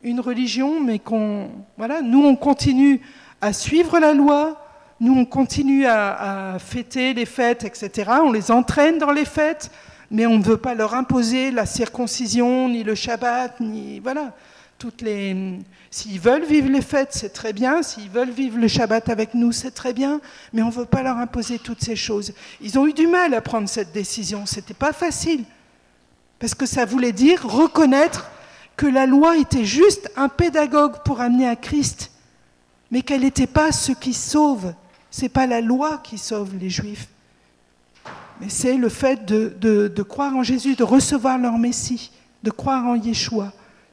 [0.04, 3.02] une religion, mais qu'on, voilà, nous on continue
[3.42, 4.66] à suivre la loi,
[5.00, 8.12] nous on continue à, fêter les fêtes, etc.
[8.24, 9.72] On les entraîne dans les fêtes,
[10.12, 14.34] mais on ne veut pas leur imposer la circoncision, ni le Shabbat, ni voilà,
[14.80, 15.60] toutes les.
[15.92, 17.84] S'ils veulent vivre les fêtes, c'est très bien.
[17.84, 20.22] S'ils veulent vivre le Shabbat avec nous, c'est très bien.
[20.54, 22.34] Mais on ne veut pas leur imposer toutes ces choses.
[22.62, 24.46] Ils ont eu du mal à prendre cette décision.
[24.46, 25.44] C'était pas facile,
[26.40, 28.32] parce que ça voulait dire reconnaître
[28.78, 32.12] que la loi était juste un pédagogue pour amener à Christ,
[32.90, 34.74] mais qu'elle n'était pas ce qui sauve.
[35.12, 37.10] Ce n'est pas la loi qui sauve les Juifs,
[38.40, 42.12] mais c'est le fait de, de, croire en Jésus, de recevoir leur Messie,
[42.44, 43.52] de croire en Yeshua.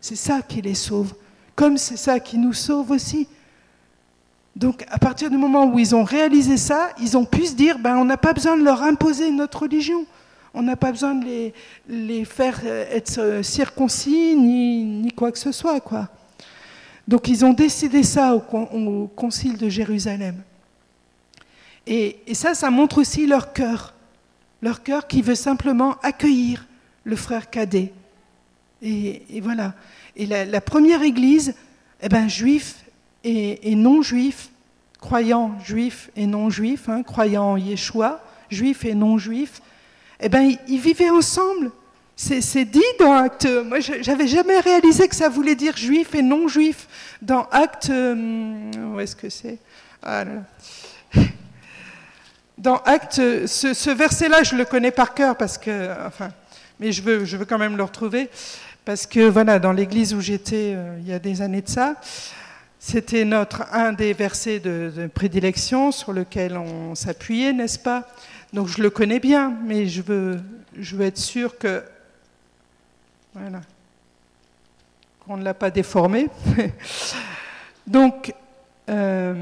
[0.09, 1.15] C'est ça qui les sauve,
[1.57, 3.27] comme c'est ça qui nous sauve aussi.
[4.55, 7.81] Donc à partir du moment où ils ont réalisé ça, ils ont pu se dire,
[7.81, 10.07] ben, on n'a pas besoin de leur imposer notre religion.
[10.55, 11.51] On n'a pas besoin de
[11.89, 15.83] les, faire euh, être euh, circoncis ni, quoi que ce soit.
[17.09, 20.37] Donc ils ont décidé ça au, concile de Jérusalem.
[21.85, 23.93] Et, ça, ça montre aussi leur cœur.
[24.63, 26.65] Leur cœur qui veut simplement accueillir
[27.03, 27.93] le frère cadet.
[28.83, 29.75] Et, voilà.
[30.17, 31.55] Et la, première église,
[32.01, 32.77] eh ben, juif
[33.23, 34.49] et, non-juifs,
[34.99, 39.61] croyants juifs et non-juifs, hein, croyants en Yeshua, juifs et non-juifs,
[40.21, 41.71] eh ben, ils, vivaient ensemble.
[42.17, 43.47] C'est dit dans Acte.
[43.67, 46.89] Moi, j'avais jamais réalisé que ça voulait dire juif et non-juif.
[47.21, 47.91] Dans Acte.
[47.91, 49.59] Hum, où est-ce que c'est?
[50.03, 50.25] Ah
[52.57, 53.17] Dans Acte.
[53.17, 55.91] Ce, verset-là, je le connais par cœur parce que.
[56.07, 56.31] Enfin,
[56.81, 58.31] mais je veux quand même le retrouver.
[58.87, 61.97] Parce que, voilà, dans l'église où j'étais euh, il y a des années de ça,
[62.79, 68.05] c'était notre un des versets de, prédilection sur lequel on s'appuyait, n'est-ce pas?
[68.53, 70.41] Donc je le connais bien, mais je veux,
[71.01, 71.83] être sûr que
[73.35, 73.61] voilà,
[75.27, 76.29] qu'on ne l'a pas déformé.
[77.89, 78.33] Donc
[78.89, 79.35] euh,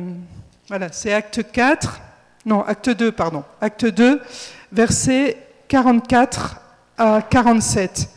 [0.68, 2.01] voilà, c'est acte 4,
[2.47, 4.22] non, acte 2, pardon, acte 2,
[4.72, 5.36] versets
[5.68, 6.62] 44
[6.97, 8.09] à 47.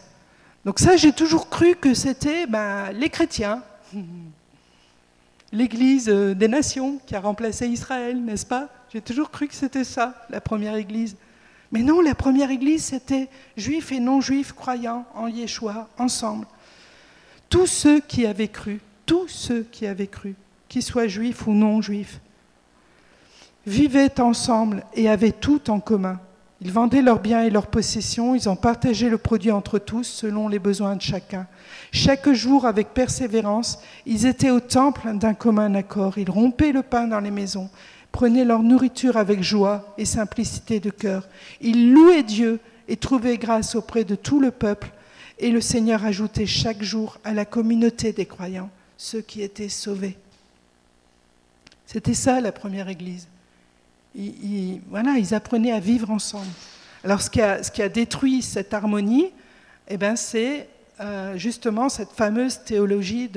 [0.68, 3.64] Donc ça, j'ai toujours cru que c'était ben, les chrétiens
[5.54, 8.68] l'Église euh, des nations qui a remplacé Israël, n'est-ce pas?
[8.92, 11.16] J'ai toujours cru que c'était ça, la première Église.
[11.72, 16.46] Mais non, la première Église, c'était juifs et non-juifs croyants en Yeshua, ensemble.
[17.48, 20.36] Tous ceux qui avaient cru, tous ceux qui avaient cru,
[20.68, 22.20] qu'ils soient juifs ou non-juifs,
[23.66, 26.20] vivaient ensemble et avaient tout en commun.
[26.62, 30.48] Ils vendaient leurs biens et leurs possessions, ils ont partagé le produit entre tous selon
[30.48, 31.46] les besoins de chacun.
[31.92, 36.18] Chaque jour, avec persévérance, ils étaient au temple d'un commun accord.
[36.18, 37.70] Ils rompaient le pain dans les maisons,
[38.12, 41.28] prenaient leur nourriture avec joie et simplicité de cœur.
[41.62, 44.92] Ils louaient Dieu et trouvaient grâce auprès de tout le peuple.
[45.38, 50.18] Et le Seigneur ajoutait chaque jour à la communauté des croyants ceux qui étaient sauvés.
[51.86, 53.28] C'était ça la première Église
[54.18, 56.48] ils, voilà, ils apprenaient à vivre ensemble.
[57.04, 59.32] Alors ce qui a, détruit cette harmonie,
[59.88, 60.68] eh ben, c'est
[61.00, 63.30] euh, justement cette fameuse théologie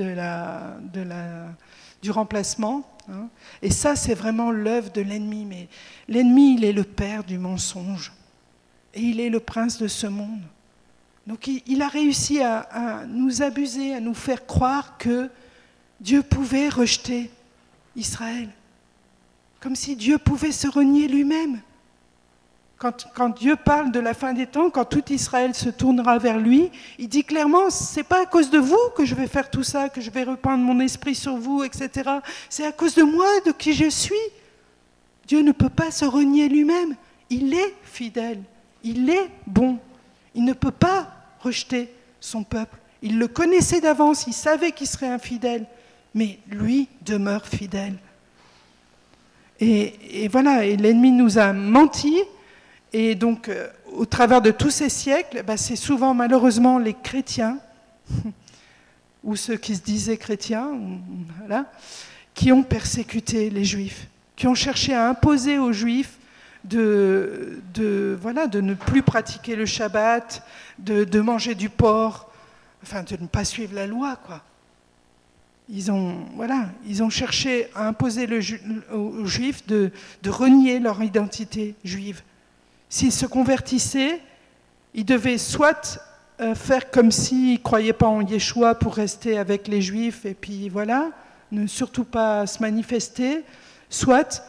[2.01, 2.83] du remplacement.
[3.09, 3.27] Hein.
[3.61, 5.45] Et ça, c'est vraiment l'œuvre de l'ennemi.
[5.45, 5.67] Mais
[6.07, 8.11] l'ennemi, il est le père du mensonge.
[8.93, 10.41] Et il est le prince de ce monde.
[11.27, 15.29] Donc il, a réussi à, nous abuser, à nous faire croire que
[15.99, 17.29] Dieu pouvait rejeter
[17.95, 18.49] Israël
[19.61, 21.61] comme si Dieu pouvait se renier lui-même.
[22.79, 26.71] Quand, Dieu parle de la fin des temps, quand tout Israël se tournera vers lui,
[26.97, 29.87] il dit clairement, c'est pas à cause de vous que je vais faire tout ça,
[29.87, 32.09] que je vais reprendre mon esprit sur vous, etc.
[32.49, 34.15] C'est à cause de moi, de qui je suis.
[35.27, 36.95] Dieu ne peut pas se renier lui-même.
[37.29, 38.41] Il est fidèle,
[38.83, 39.77] il est bon.
[40.33, 41.07] Il ne peut pas
[41.39, 42.77] rejeter son peuple.
[43.03, 45.67] Il le connaissait d'avance, il savait qu'il serait infidèle,
[46.15, 47.99] mais lui demeure fidèle.
[49.63, 52.17] Et, voilà, et l'ennemi nous a menti.
[52.93, 57.59] Et donc, euh, au travers de tous ces siècles, bah, c'est souvent malheureusement les chrétiens,
[59.23, 60.71] ou ceux qui se disaient chrétiens,
[61.37, 61.71] voilà,
[62.33, 66.17] qui ont persécuté les juifs, qui ont cherché à imposer aux juifs
[66.63, 67.61] de,
[68.19, 70.43] voilà, de ne plus pratiquer le Shabbat,
[70.79, 72.31] de, de manger du porc,
[72.81, 74.41] enfin de ne pas suivre la loi, quoi
[75.73, 78.27] ils ont, voilà, ils ont cherché à imposer
[78.93, 79.91] aux Juifs de,
[80.27, 82.23] renier leur identité juive.
[82.89, 84.19] S'ils se convertissaient,
[84.93, 86.03] ils devaient soit
[86.41, 90.33] euh, faire comme s'ils ne croyaient pas en Yeshua pour rester avec les Juifs et
[90.33, 91.09] puis voilà,
[91.53, 93.45] ne surtout pas se manifester,
[93.89, 94.43] soit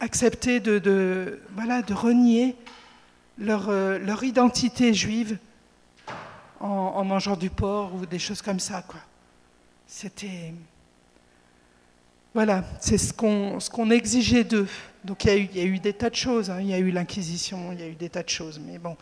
[0.00, 2.56] accepter de, voilà, de renier
[3.36, 5.36] leur, euh, leur identité juive
[6.60, 8.82] en, en mangeant du porc ou des choses comme ça.
[8.88, 9.00] Quoi.
[9.92, 10.54] C'était.
[12.32, 14.68] Voilà, c'est ce qu'on ce exigeait d'eux.
[15.04, 16.48] Donc il y, a eu, il y, a eu, des tas de choses.
[16.48, 16.60] Hein.
[16.60, 18.60] Il y a eu l'Inquisition, il y a eu des tas de choses.
[18.64, 18.96] Mais bon,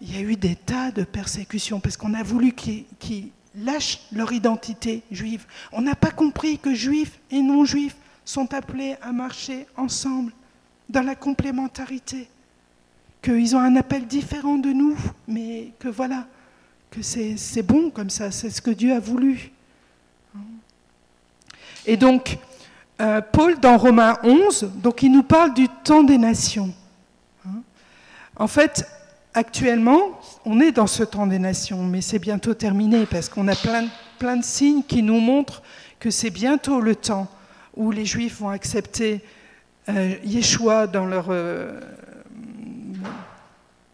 [0.00, 4.32] il y a eu des tas de persécutions parce qu'on a voulu qu'ils lâchent leur
[4.32, 5.46] identité juive.
[5.70, 10.32] On n'a pas compris que juifs et non-juifs sont appelés à marcher ensemble
[10.88, 12.28] dans la complémentarité.
[13.22, 14.98] Qu'ils ont un appel différent de nous,
[15.28, 16.26] mais que voilà,
[16.90, 19.52] que c'est bon comme ça, c'est ce que Dieu a voulu.
[21.86, 22.38] Et donc,
[23.00, 26.72] euh, Paul, dans Romains 11, donc il nous parle du temps des nations.
[27.46, 27.62] Hein.
[28.36, 28.86] En fait,
[29.32, 33.54] actuellement, on est dans ce temps des nations, mais c'est bientôt terminé parce qu'on a
[33.54, 35.62] plein, de signes qui nous montrent
[35.98, 37.26] que c'est bientôt le temps
[37.74, 39.24] où les Juifs vont accepter
[39.88, 41.26] euh, Yeshua dans leur...
[41.30, 41.80] Euh,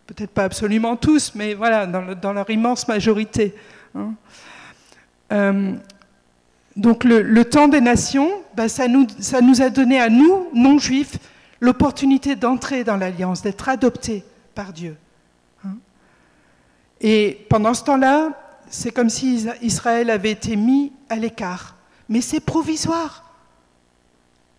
[0.09, 3.55] peut-être pas absolument tous, mais voilà, dans, leur immense majorité.
[3.95, 4.15] Hein.
[6.77, 11.17] Donc le, temps des nations, ben, ça, nous, a donné à nous, non-juifs,
[11.61, 14.25] l'opportunité d'entrer dans l'alliance, d'être adoptés
[14.55, 14.97] par Dieu.
[15.65, 15.77] Hein.
[17.01, 18.31] Et pendant ce temps-là,
[18.69, 21.77] c'est comme si Israël avait été mis à l'écart
[22.09, 23.25] mais c'est provisoire.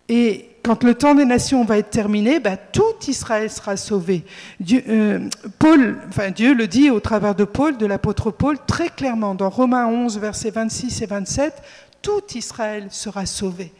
[0.08, 4.24] Et quand le temps des nations va être terminé, bah, tout Israël sera sauvé.
[4.72, 5.98] Euh, Paul,
[6.34, 10.18] Dieu le dit au travers de Paul, de l'apôtre Paul, très clairement dans Romains 11,
[10.18, 11.62] versets 26 et 27,
[12.08, 13.70] tout Israël sera sauvé.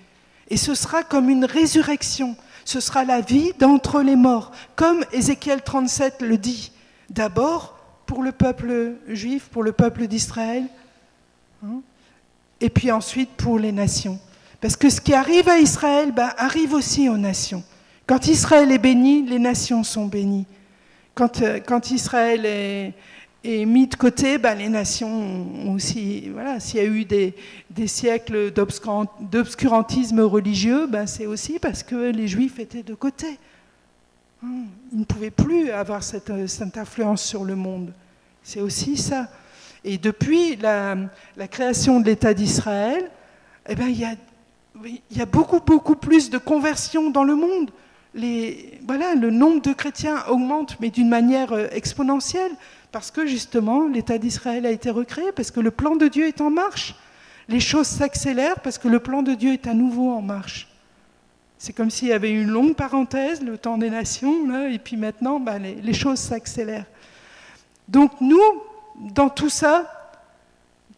[0.50, 5.62] Et ce sera comme une résurrection, ce sera la vie d'entre les morts, comme Ézéchiel
[5.62, 6.70] 37 le dit.
[7.08, 10.64] D'abord pour le peuple juif, pour le peuple d'Israël,
[11.64, 11.80] hein,
[12.60, 14.18] et puis ensuite pour les nations.
[14.60, 17.64] Parce que ce qui arrive à Israël bah, arrive aussi aux nations.
[18.06, 20.46] Quand Israël est béni, les nations sont bénies.
[21.14, 22.92] Quand, euh, quand Israël est,
[23.44, 26.28] est, mis de côté, bah, les nations ont aussi.
[26.30, 27.34] Voilà, s'il y a eu des,
[27.86, 33.38] siècles d'obscurantisme religieux, bah, c'est aussi parce que les Juifs étaient de côté.
[34.44, 36.30] Hein, ils ne pouvaient plus avoir cette,
[36.76, 37.92] influence sur le monde.
[38.42, 39.28] C'est aussi ça.
[39.84, 40.96] Et depuis la,
[41.36, 43.10] la création de l'État d'Israël,
[43.68, 44.14] eh ben, il y a
[44.84, 47.70] il y a beaucoup, beaucoup plus de conversions dans le monde.
[48.14, 52.52] Le nombre de chrétiens augmente, mais d'une manière euh, exponentielle,
[52.90, 56.40] parce que justement, l'État d'Israël a été recréé, parce que le plan de Dieu est
[56.40, 56.94] en marche.
[57.48, 60.68] Les choses s'accélèrent parce que le plan de Dieu est à nouveau en marche.
[61.58, 65.40] C'est comme s'il y avait une longue parenthèse, le temps des nations, et puis maintenant,
[65.40, 66.86] bah, les, choses s'accélèrent.
[67.88, 68.40] Donc nous,
[68.96, 70.12] dans tout ça,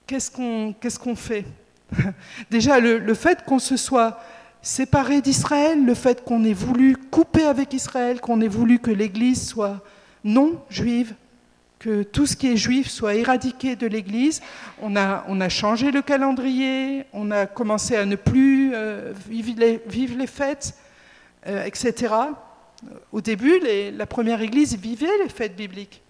[0.07, 1.45] qu'est-ce qu'on fait?
[2.51, 4.21] Déjà, le, fait qu'on se soit
[4.63, 9.47] séparé d'Israël, le fait qu'on ait voulu couper avec Israël, qu'on ait voulu que l'Église
[9.47, 9.83] soit
[10.25, 11.15] non juive,
[11.79, 14.43] que tout ce qui est juif soit éradiqué de l'Église.
[14.83, 19.59] On a, on a changé le calendrier, on a commencé à ne plus euh, vivre,
[19.59, 20.75] les, fêtes,
[21.47, 22.15] euh, etc.
[23.13, 23.61] Au début,
[23.95, 26.03] la première Église vivait les fêtes bibliques.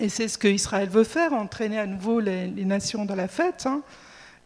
[0.00, 3.82] Et c'est ce qu'Israël veut faire, entraîner à nouveau les, nations dans la fête, hein,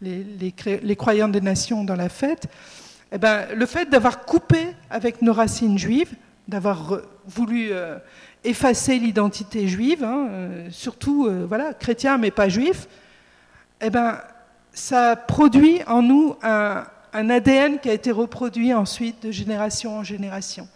[0.02, 2.48] les, croyants des nations dans la fête.
[3.12, 6.14] Eh ben, le fait d'avoir coupé avec nos racines juives,
[6.48, 7.98] d'avoir voulu euh,
[8.42, 12.88] effacer l'identité juive, hein, euh, surtout euh, voilà, chrétien mais pas juif,
[13.80, 14.18] eh ben,
[14.72, 20.04] ça produit en nous un, un ADN qui a été reproduit ensuite de génération en
[20.04, 20.68] génération.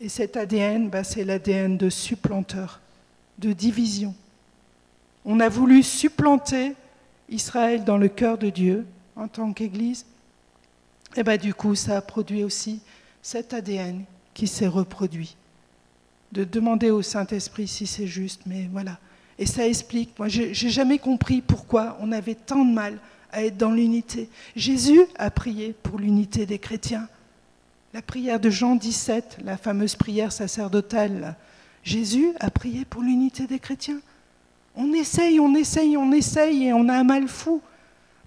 [0.00, 2.80] Et cet ADN, ben, c'est l'ADN de supplanteur
[3.38, 4.14] de division.
[5.24, 6.74] On a voulu supplanter
[7.30, 10.04] Israël dans le cœur de Dieu en tant qu'Église.
[11.16, 12.80] Et bien du coup, ça a produit aussi
[13.22, 14.04] cet ADN
[14.34, 15.36] qui s'est reproduit.
[16.32, 18.98] De demander au Saint-Esprit si c'est juste, mais voilà.
[19.38, 22.98] Et ça explique, moi j'ai jamais compris pourquoi on avait tant de mal
[23.32, 24.28] à être dans l'unité.
[24.54, 27.08] Jésus a prié pour l'unité des chrétiens.
[27.94, 31.36] La prière de Jean 17, la fameuse prière sacerdotale,
[31.82, 34.00] Jésus a prié pour l'unité des chrétiens.
[34.76, 37.60] On essaye, on essaye, on essaye et on a un mal fou.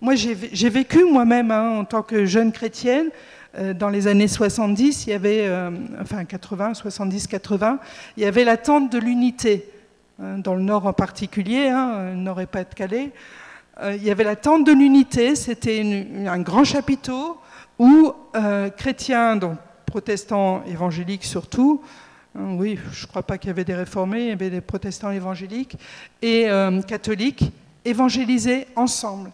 [0.02, 3.10] Moi, j'ai vécu moi-même hein, en tant que jeune chrétienne.
[3.56, 5.70] Euh, dans les années 70, il y avait, euh,
[6.02, 7.80] enfin 80, 70, 80,
[8.18, 9.70] il y avait l'attente de l'unité.
[10.22, 13.12] Hein, dans le Nord en particulier, hein, Nord et Pas-de-Calais,
[13.82, 15.36] euh, il y avait l'attente de l'unité.
[15.36, 17.38] C'était un grand chapiteau
[17.80, 18.12] où
[18.78, 21.82] chrétiens, donc protestants évangéliques surtout,
[22.36, 25.12] oui, je ne crois pas qu'il y avait des réformés, il y avait des protestants
[25.12, 25.78] évangéliques
[26.22, 27.52] et euh, catholiques
[27.86, 29.32] évangélisés ensemble.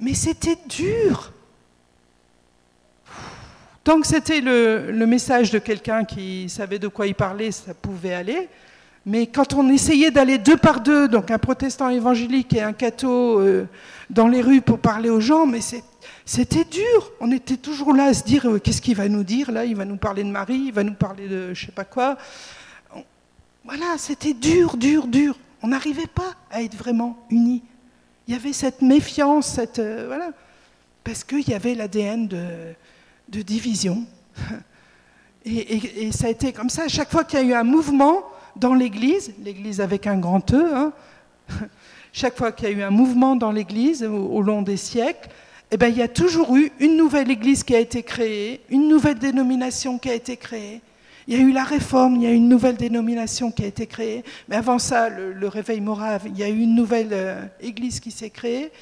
[0.00, 1.32] Mais c'était dur.
[3.82, 8.14] Tant que c'était le, message de quelqu'un qui savait de quoi il parlait, ça pouvait
[8.14, 8.48] aller.
[9.06, 13.40] Mais quand on essayait d'aller deux par deux, donc un protestant évangélique et un catho
[13.40, 13.66] euh,
[14.10, 15.82] dans les rues pour parler aux gens, mais c'est
[16.24, 17.12] c'était dur.
[17.20, 19.64] On était toujours là à se dire euh, qu'est-ce qu'il va nous dire là?
[19.64, 22.16] Il va nous parler de Marie, il va nous parler de je sais pas quoi.
[23.64, 25.36] Voilà, c'était dur, dur, dur.
[25.62, 27.62] On n'arrivait pas à être vraiment unis.
[28.26, 30.30] Il y avait cette méfiance, cette euh, voilà,
[31.04, 34.04] parce qu'il y avait l'ADN de, division.
[35.44, 36.86] Et, ça a été comme ça.
[36.86, 38.22] Chaque fois qu'il y a eu un mouvement
[38.56, 40.92] dans l'Église, l'Église avec un grand E, hein,
[42.12, 45.28] chaque fois qu'il y a eu un mouvement dans l'Église au long des siècles,
[45.70, 48.88] eh bien, il y a toujours eu une nouvelle église qui a été créée, une
[48.88, 50.80] nouvelle dénomination qui a été créée.
[51.28, 53.66] Il y a eu la réforme, il y a eu une nouvelle dénomination qui a
[53.66, 54.24] été créée.
[54.48, 58.10] Mais avant ça, le, réveil morave, il y a eu une nouvelle euh, église qui
[58.10, 58.72] s'est créée.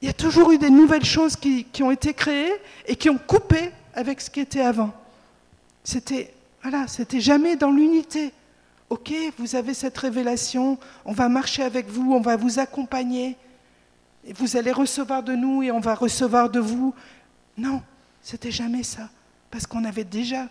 [0.00, 2.54] Il y a toujours eu des nouvelles choses qui, qui, ont été créées
[2.86, 4.92] et qui ont coupé avec ce qui était avant.
[5.84, 6.32] C'était
[6.62, 8.32] voilà, c'était jamais dans l'unité.
[8.90, 13.36] Ok, vous avez cette révélation, on va marcher avec vous, on va vous accompagner
[14.32, 16.94] vous allez recevoir de nous et on va recevoir de vous.
[17.56, 17.82] Non,
[18.22, 19.08] c'était jamais ça.
[19.50, 20.48] Parce qu'on avait déjà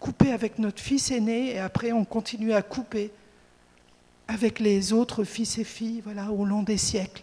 [0.00, 3.10] coupé avec notre fils aîné et après on continuait à couper
[4.28, 7.22] avec les autres fils et filles voilà, au long des siècles.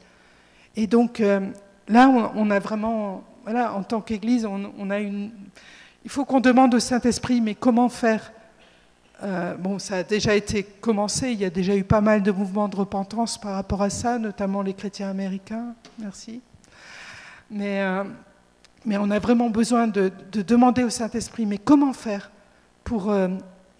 [0.75, 1.41] Et donc, euh,
[1.87, 5.31] là, on, a vraiment, voilà, en tant qu'Église, on, a une.
[6.05, 8.31] Il faut qu'on demande au Saint-Esprit, mais comment faire
[9.23, 11.31] euh, Bon, ça a déjà été commencé.
[11.31, 14.17] Il y a déjà eu pas mal de mouvements de repentance par rapport à ça,
[14.17, 15.73] notamment les chrétiens américains.
[15.99, 16.41] Merci.
[17.49, 18.03] Mais, euh,
[18.85, 22.31] mais on a vraiment besoin de, demander au Saint-Esprit, mais comment faire
[22.83, 23.27] pour euh,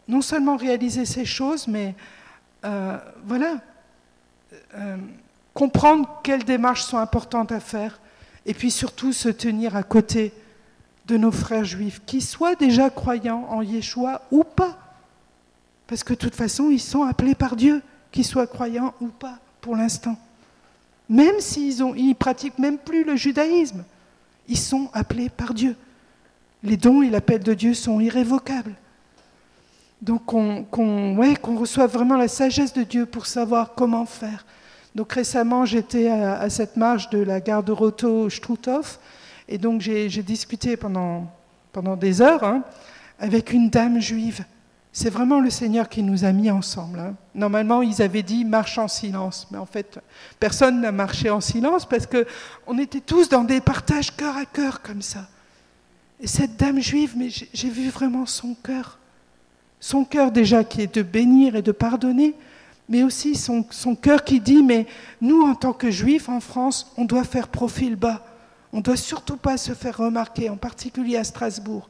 [0.08, 1.96] non seulement réaliser ces choses, mais
[3.26, 3.56] voilà
[5.54, 8.00] comprendre quelles démarches sont importantes à faire,
[8.46, 10.34] et puis surtout se tenir à côté
[11.08, 14.78] de nos frères juifs, qu'ils soient déjà croyants en Yeshua ou pas.
[15.92, 17.82] Parce que de toute façon, ils sont appelés par Dieu,
[18.14, 20.18] qu'ils soient croyants ou pas, pour l'instant.
[21.10, 23.84] Même s'ils ne pratiquent même plus le judaïsme,
[24.48, 25.76] ils sont appelés par Dieu.
[26.64, 28.74] Les dons et l'appel de Dieu sont irrévocables.
[30.02, 34.46] Donc qu'on reçoive vraiment la sagesse de Dieu pour savoir comment faire.
[34.96, 38.98] Donc récemment, j'étais à, cette marche de la gare de Roto-Struthof,
[39.50, 41.30] et donc j'ai discuté pendant,
[41.74, 42.64] pendant des heures hein,
[43.20, 44.46] avec une dame juive.
[44.94, 47.00] C'est vraiment le Seigneur qui nous a mis ensemble.
[47.00, 47.16] Hein.
[47.34, 50.00] Normalement, ils avaient dit marche en silence, mais en fait,
[50.40, 52.28] personne n'a marché en silence parce que
[52.68, 55.28] on était tous dans des partages cœur à cœur comme ça.
[56.20, 59.00] Et cette dame juive, mais j'ai vu vraiment son cœur,
[59.80, 62.36] son cœur déjà qui est de bénir et de pardonner,
[62.90, 64.86] mais aussi son, son cœur qui dit, mais
[65.22, 68.26] nous, en tant que juifs en France, on doit faire profil bas.
[68.74, 71.90] On ne doit surtout pas se faire remarquer, en particulier à Strasbourg.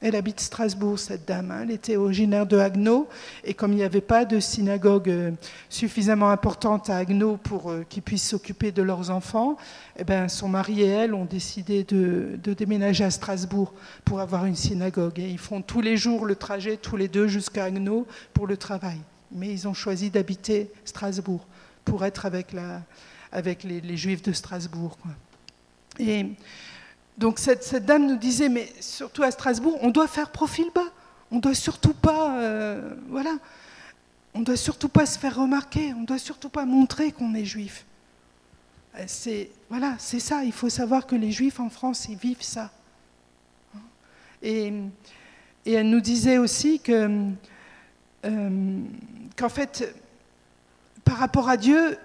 [0.00, 1.50] Elle habite Strasbourg, cette dame.
[1.50, 1.60] Hein.
[1.64, 3.08] Elle était originaire de Haguenau.
[3.42, 5.32] Et comme il n'y avait pas de synagogue euh,
[5.68, 9.56] suffisamment importante à Haguenau pour euh, qu'ils puissent s'occuper de leurs enfants,
[9.98, 13.74] eh ben, son mari et elle ont décidé de, déménager à Strasbourg
[14.04, 15.18] pour avoir une synagogue.
[15.18, 18.56] Et ils font tous les jours le trajet, tous les deux, jusqu'à Haguenau pour le
[18.56, 18.98] travail
[19.32, 21.46] mais ils ont choisi d'habiter Strasbourg
[21.84, 22.52] pour être avec
[23.64, 24.96] les, Juifs de Strasbourg.
[25.98, 26.26] Et
[27.18, 30.86] donc cette, dame nous disait, mais surtout à Strasbourg, on doit faire profil bas.
[31.30, 33.36] On doit surtout pas, euh, voilà,
[34.34, 35.92] on doit surtout pas se faire remarquer.
[35.94, 37.84] On doit surtout pas montrer qu'on est juif.
[38.94, 40.44] Euh, c'est voilà, c'est ça.
[40.44, 42.70] Il faut savoir que les Juifs en France, ils vivent ça.
[44.40, 44.72] Et,
[45.66, 47.30] elle nous disait aussi que
[48.24, 48.80] euh,
[49.36, 49.94] qu'en fait,
[51.04, 51.98] par rapport à Dieu,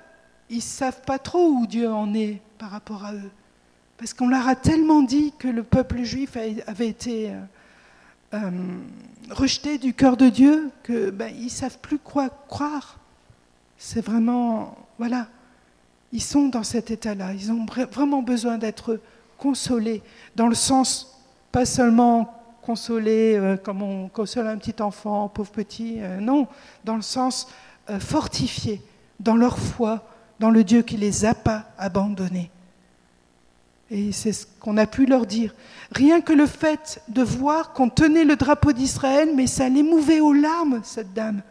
[0.49, 3.31] ils savent pas trop où Dieu en est par rapport à eux.
[4.03, 6.35] Parce qu'on leur a tellement dit que le peuple juif
[6.67, 7.39] avait été euh,
[8.33, 8.51] euh,
[9.29, 12.99] rejeté du cœur de Dieu qu'ils ben, ne savent plus quoi croire.
[13.77, 15.27] C'est vraiment, voilà,
[16.11, 17.31] ils sont dans cet état-là.
[17.31, 18.99] Ils ont vraiment besoin d'être
[19.37, 20.01] consolés,
[20.35, 21.17] dans le sens
[21.53, 25.99] pas seulement consoler euh, comme on console un petit enfant, pauvre petit.
[26.19, 26.49] Non,
[26.83, 27.47] dans le sens
[27.89, 28.81] euh, fortifié
[29.21, 30.05] dans leur foi,
[30.41, 32.51] dans le Dieu qui les a pas abandonnés.
[33.91, 35.53] Et c'est ce qu'on a pu leur dire.
[35.91, 40.33] Rien que le fait de voir qu'on tenait le drapeau d'Israël, mais ça l'émouvait aux
[40.33, 41.41] larmes, cette dame.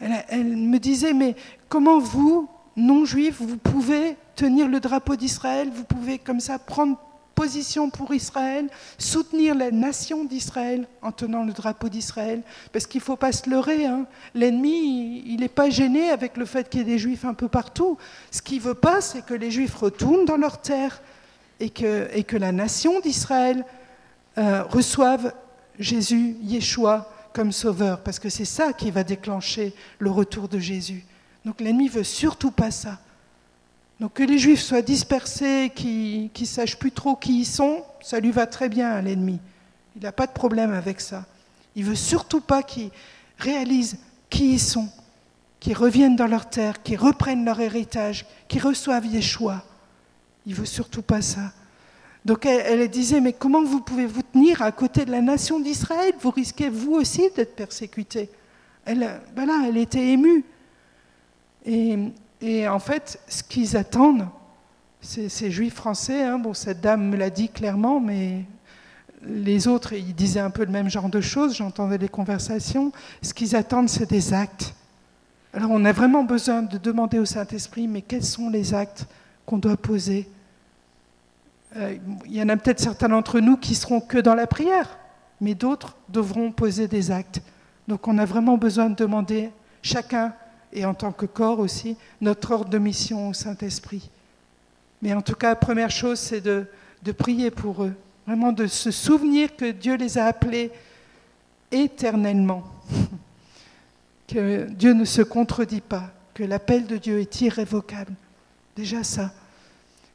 [0.00, 1.34] Elle, me disait, mais
[1.68, 6.96] comment vous, non-juifs, vous pouvez tenir le drapeau d'Israël, vous pouvez comme ça prendre
[7.38, 8.66] position pour Israël,
[8.98, 12.42] soutenir la nation d'Israël en tenant le drapeau d'Israël.
[12.72, 14.06] Parce qu'il ne faut pas se leurrer, hein.
[14.34, 17.46] l'ennemi, il n'est pas gêné avec le fait qu'il y ait des juifs un peu
[17.46, 17.96] partout.
[18.32, 21.00] Ce qu'il ne veut pas, c'est que les juifs retournent dans leur terre
[21.60, 23.64] et que, la nation d'Israël
[24.36, 25.32] euh, reçoive
[25.78, 28.02] Jésus, Yeshua, comme sauveur.
[28.02, 31.04] Parce que c'est ça qui va déclencher le retour de Jésus.
[31.44, 32.98] Donc l'ennemi veut surtout pas ça.
[34.00, 38.20] Donc que les Juifs soient dispersés, qu'ils ne sachent plus trop qui ils sont, ça
[38.20, 39.40] lui va très bien à l'ennemi.
[39.96, 41.26] Il n'a pas de problème avec ça.
[41.74, 42.90] Il veut surtout pas qu'ils
[43.38, 43.98] réalisent
[44.30, 44.88] qui ils sont,
[45.58, 49.64] qu'ils reviennent dans leur terre, qu'ils reprennent leur héritage, qu'ils reçoivent Yeshua.
[50.46, 51.52] Il veut surtout pas ça.
[52.24, 56.12] Donc elle, disait, mais comment vous pouvez vous tenir à côté de la nation d'Israël?
[56.20, 58.28] Vous risquez vous aussi d'être persécuté.
[58.84, 60.44] Elle, voilà, elle était émue.
[61.64, 61.98] Et
[62.40, 64.28] et en fait, ce qu'ils attendent,
[65.00, 68.44] ces, juifs français, hein, bon, cette dame me l'a dit clairement, mais
[69.22, 73.34] les autres, ils disaient un peu le même genre de choses, j'entendais les conversations, ce
[73.34, 74.74] qu'ils attendent, c'est des actes.
[75.52, 79.06] Alors on a vraiment besoin de demander au Saint-Esprit, mais quels sont les actes
[79.46, 80.28] qu'on doit poser?
[81.76, 84.98] Euh, Il y en a peut-être certains d'entre nous qui seront que dans la prière,
[85.40, 87.40] mais d'autres devront poser des actes.
[87.88, 89.50] Donc on a vraiment besoin de demander
[89.82, 90.34] chacun
[90.72, 94.10] et en tant que corps aussi, notre ordre de mission au Saint-Esprit.
[95.02, 96.66] Mais en tout cas, première chose, c'est de,
[97.02, 97.94] de, prier pour eux,
[98.26, 100.70] vraiment de se souvenir que Dieu les a appelés
[101.70, 102.64] éternellement,
[104.28, 108.12] que Dieu ne se contredit pas, que l'appel de Dieu est irrévocable.
[108.76, 109.32] Déjà ça.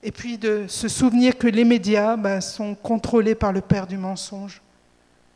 [0.04, 3.98] Et puis de se souvenir que les médias ben, sont contrôlés par le Père du
[3.98, 4.62] mensonge.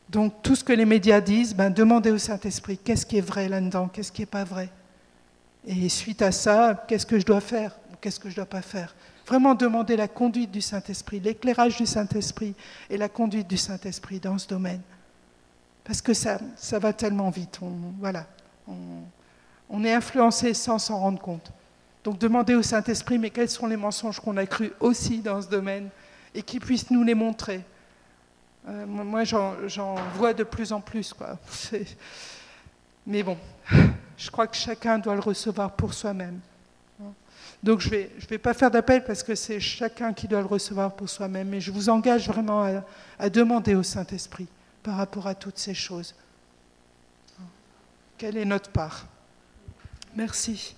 [0.09, 3.49] Donc tout ce que les médias disent, ben, demandez au Saint-Esprit, qu'est-ce qui est vrai
[3.49, 4.69] là-dedans, qu'est-ce qui n'est pas vrai.
[5.67, 8.61] Et suite à ça, qu'est-ce que je dois faire, qu'est-ce que je ne dois pas
[8.61, 8.95] faire?
[9.27, 12.55] Vraiment demander la conduite du Saint-Esprit, l'éclairage du Saint-Esprit
[12.89, 14.79] et la conduite du Saint-Esprit dans ce domaine.
[15.83, 17.59] Parce que ça, ça va tellement vite.
[17.61, 18.25] On, voilà,
[19.69, 21.51] on, est influencé sans s'en rendre compte.
[22.05, 25.49] Donc demander au Saint-Esprit, mais quels sont les mensonges qu'on a crus aussi dans ce
[25.49, 25.89] domaine
[26.33, 27.61] et qu'il puisse nous les montrer?
[28.69, 31.11] Euh, moi, j'en vois de plus en plus.
[31.11, 31.37] Quoi.
[33.05, 33.37] Mais bon,
[34.17, 36.39] je crois que chacun doit le recevoir pour soi-même.
[37.63, 40.95] Donc je ne vais, pas faire d'appel parce que c'est chacun qui doit le recevoir
[40.95, 42.83] pour soi-même, mais je vous engage vraiment
[43.17, 44.47] à demander au Saint-Esprit
[44.83, 46.13] par rapport à toutes ces choses.
[48.17, 49.05] Quelle est notre part?
[50.15, 50.76] Merci.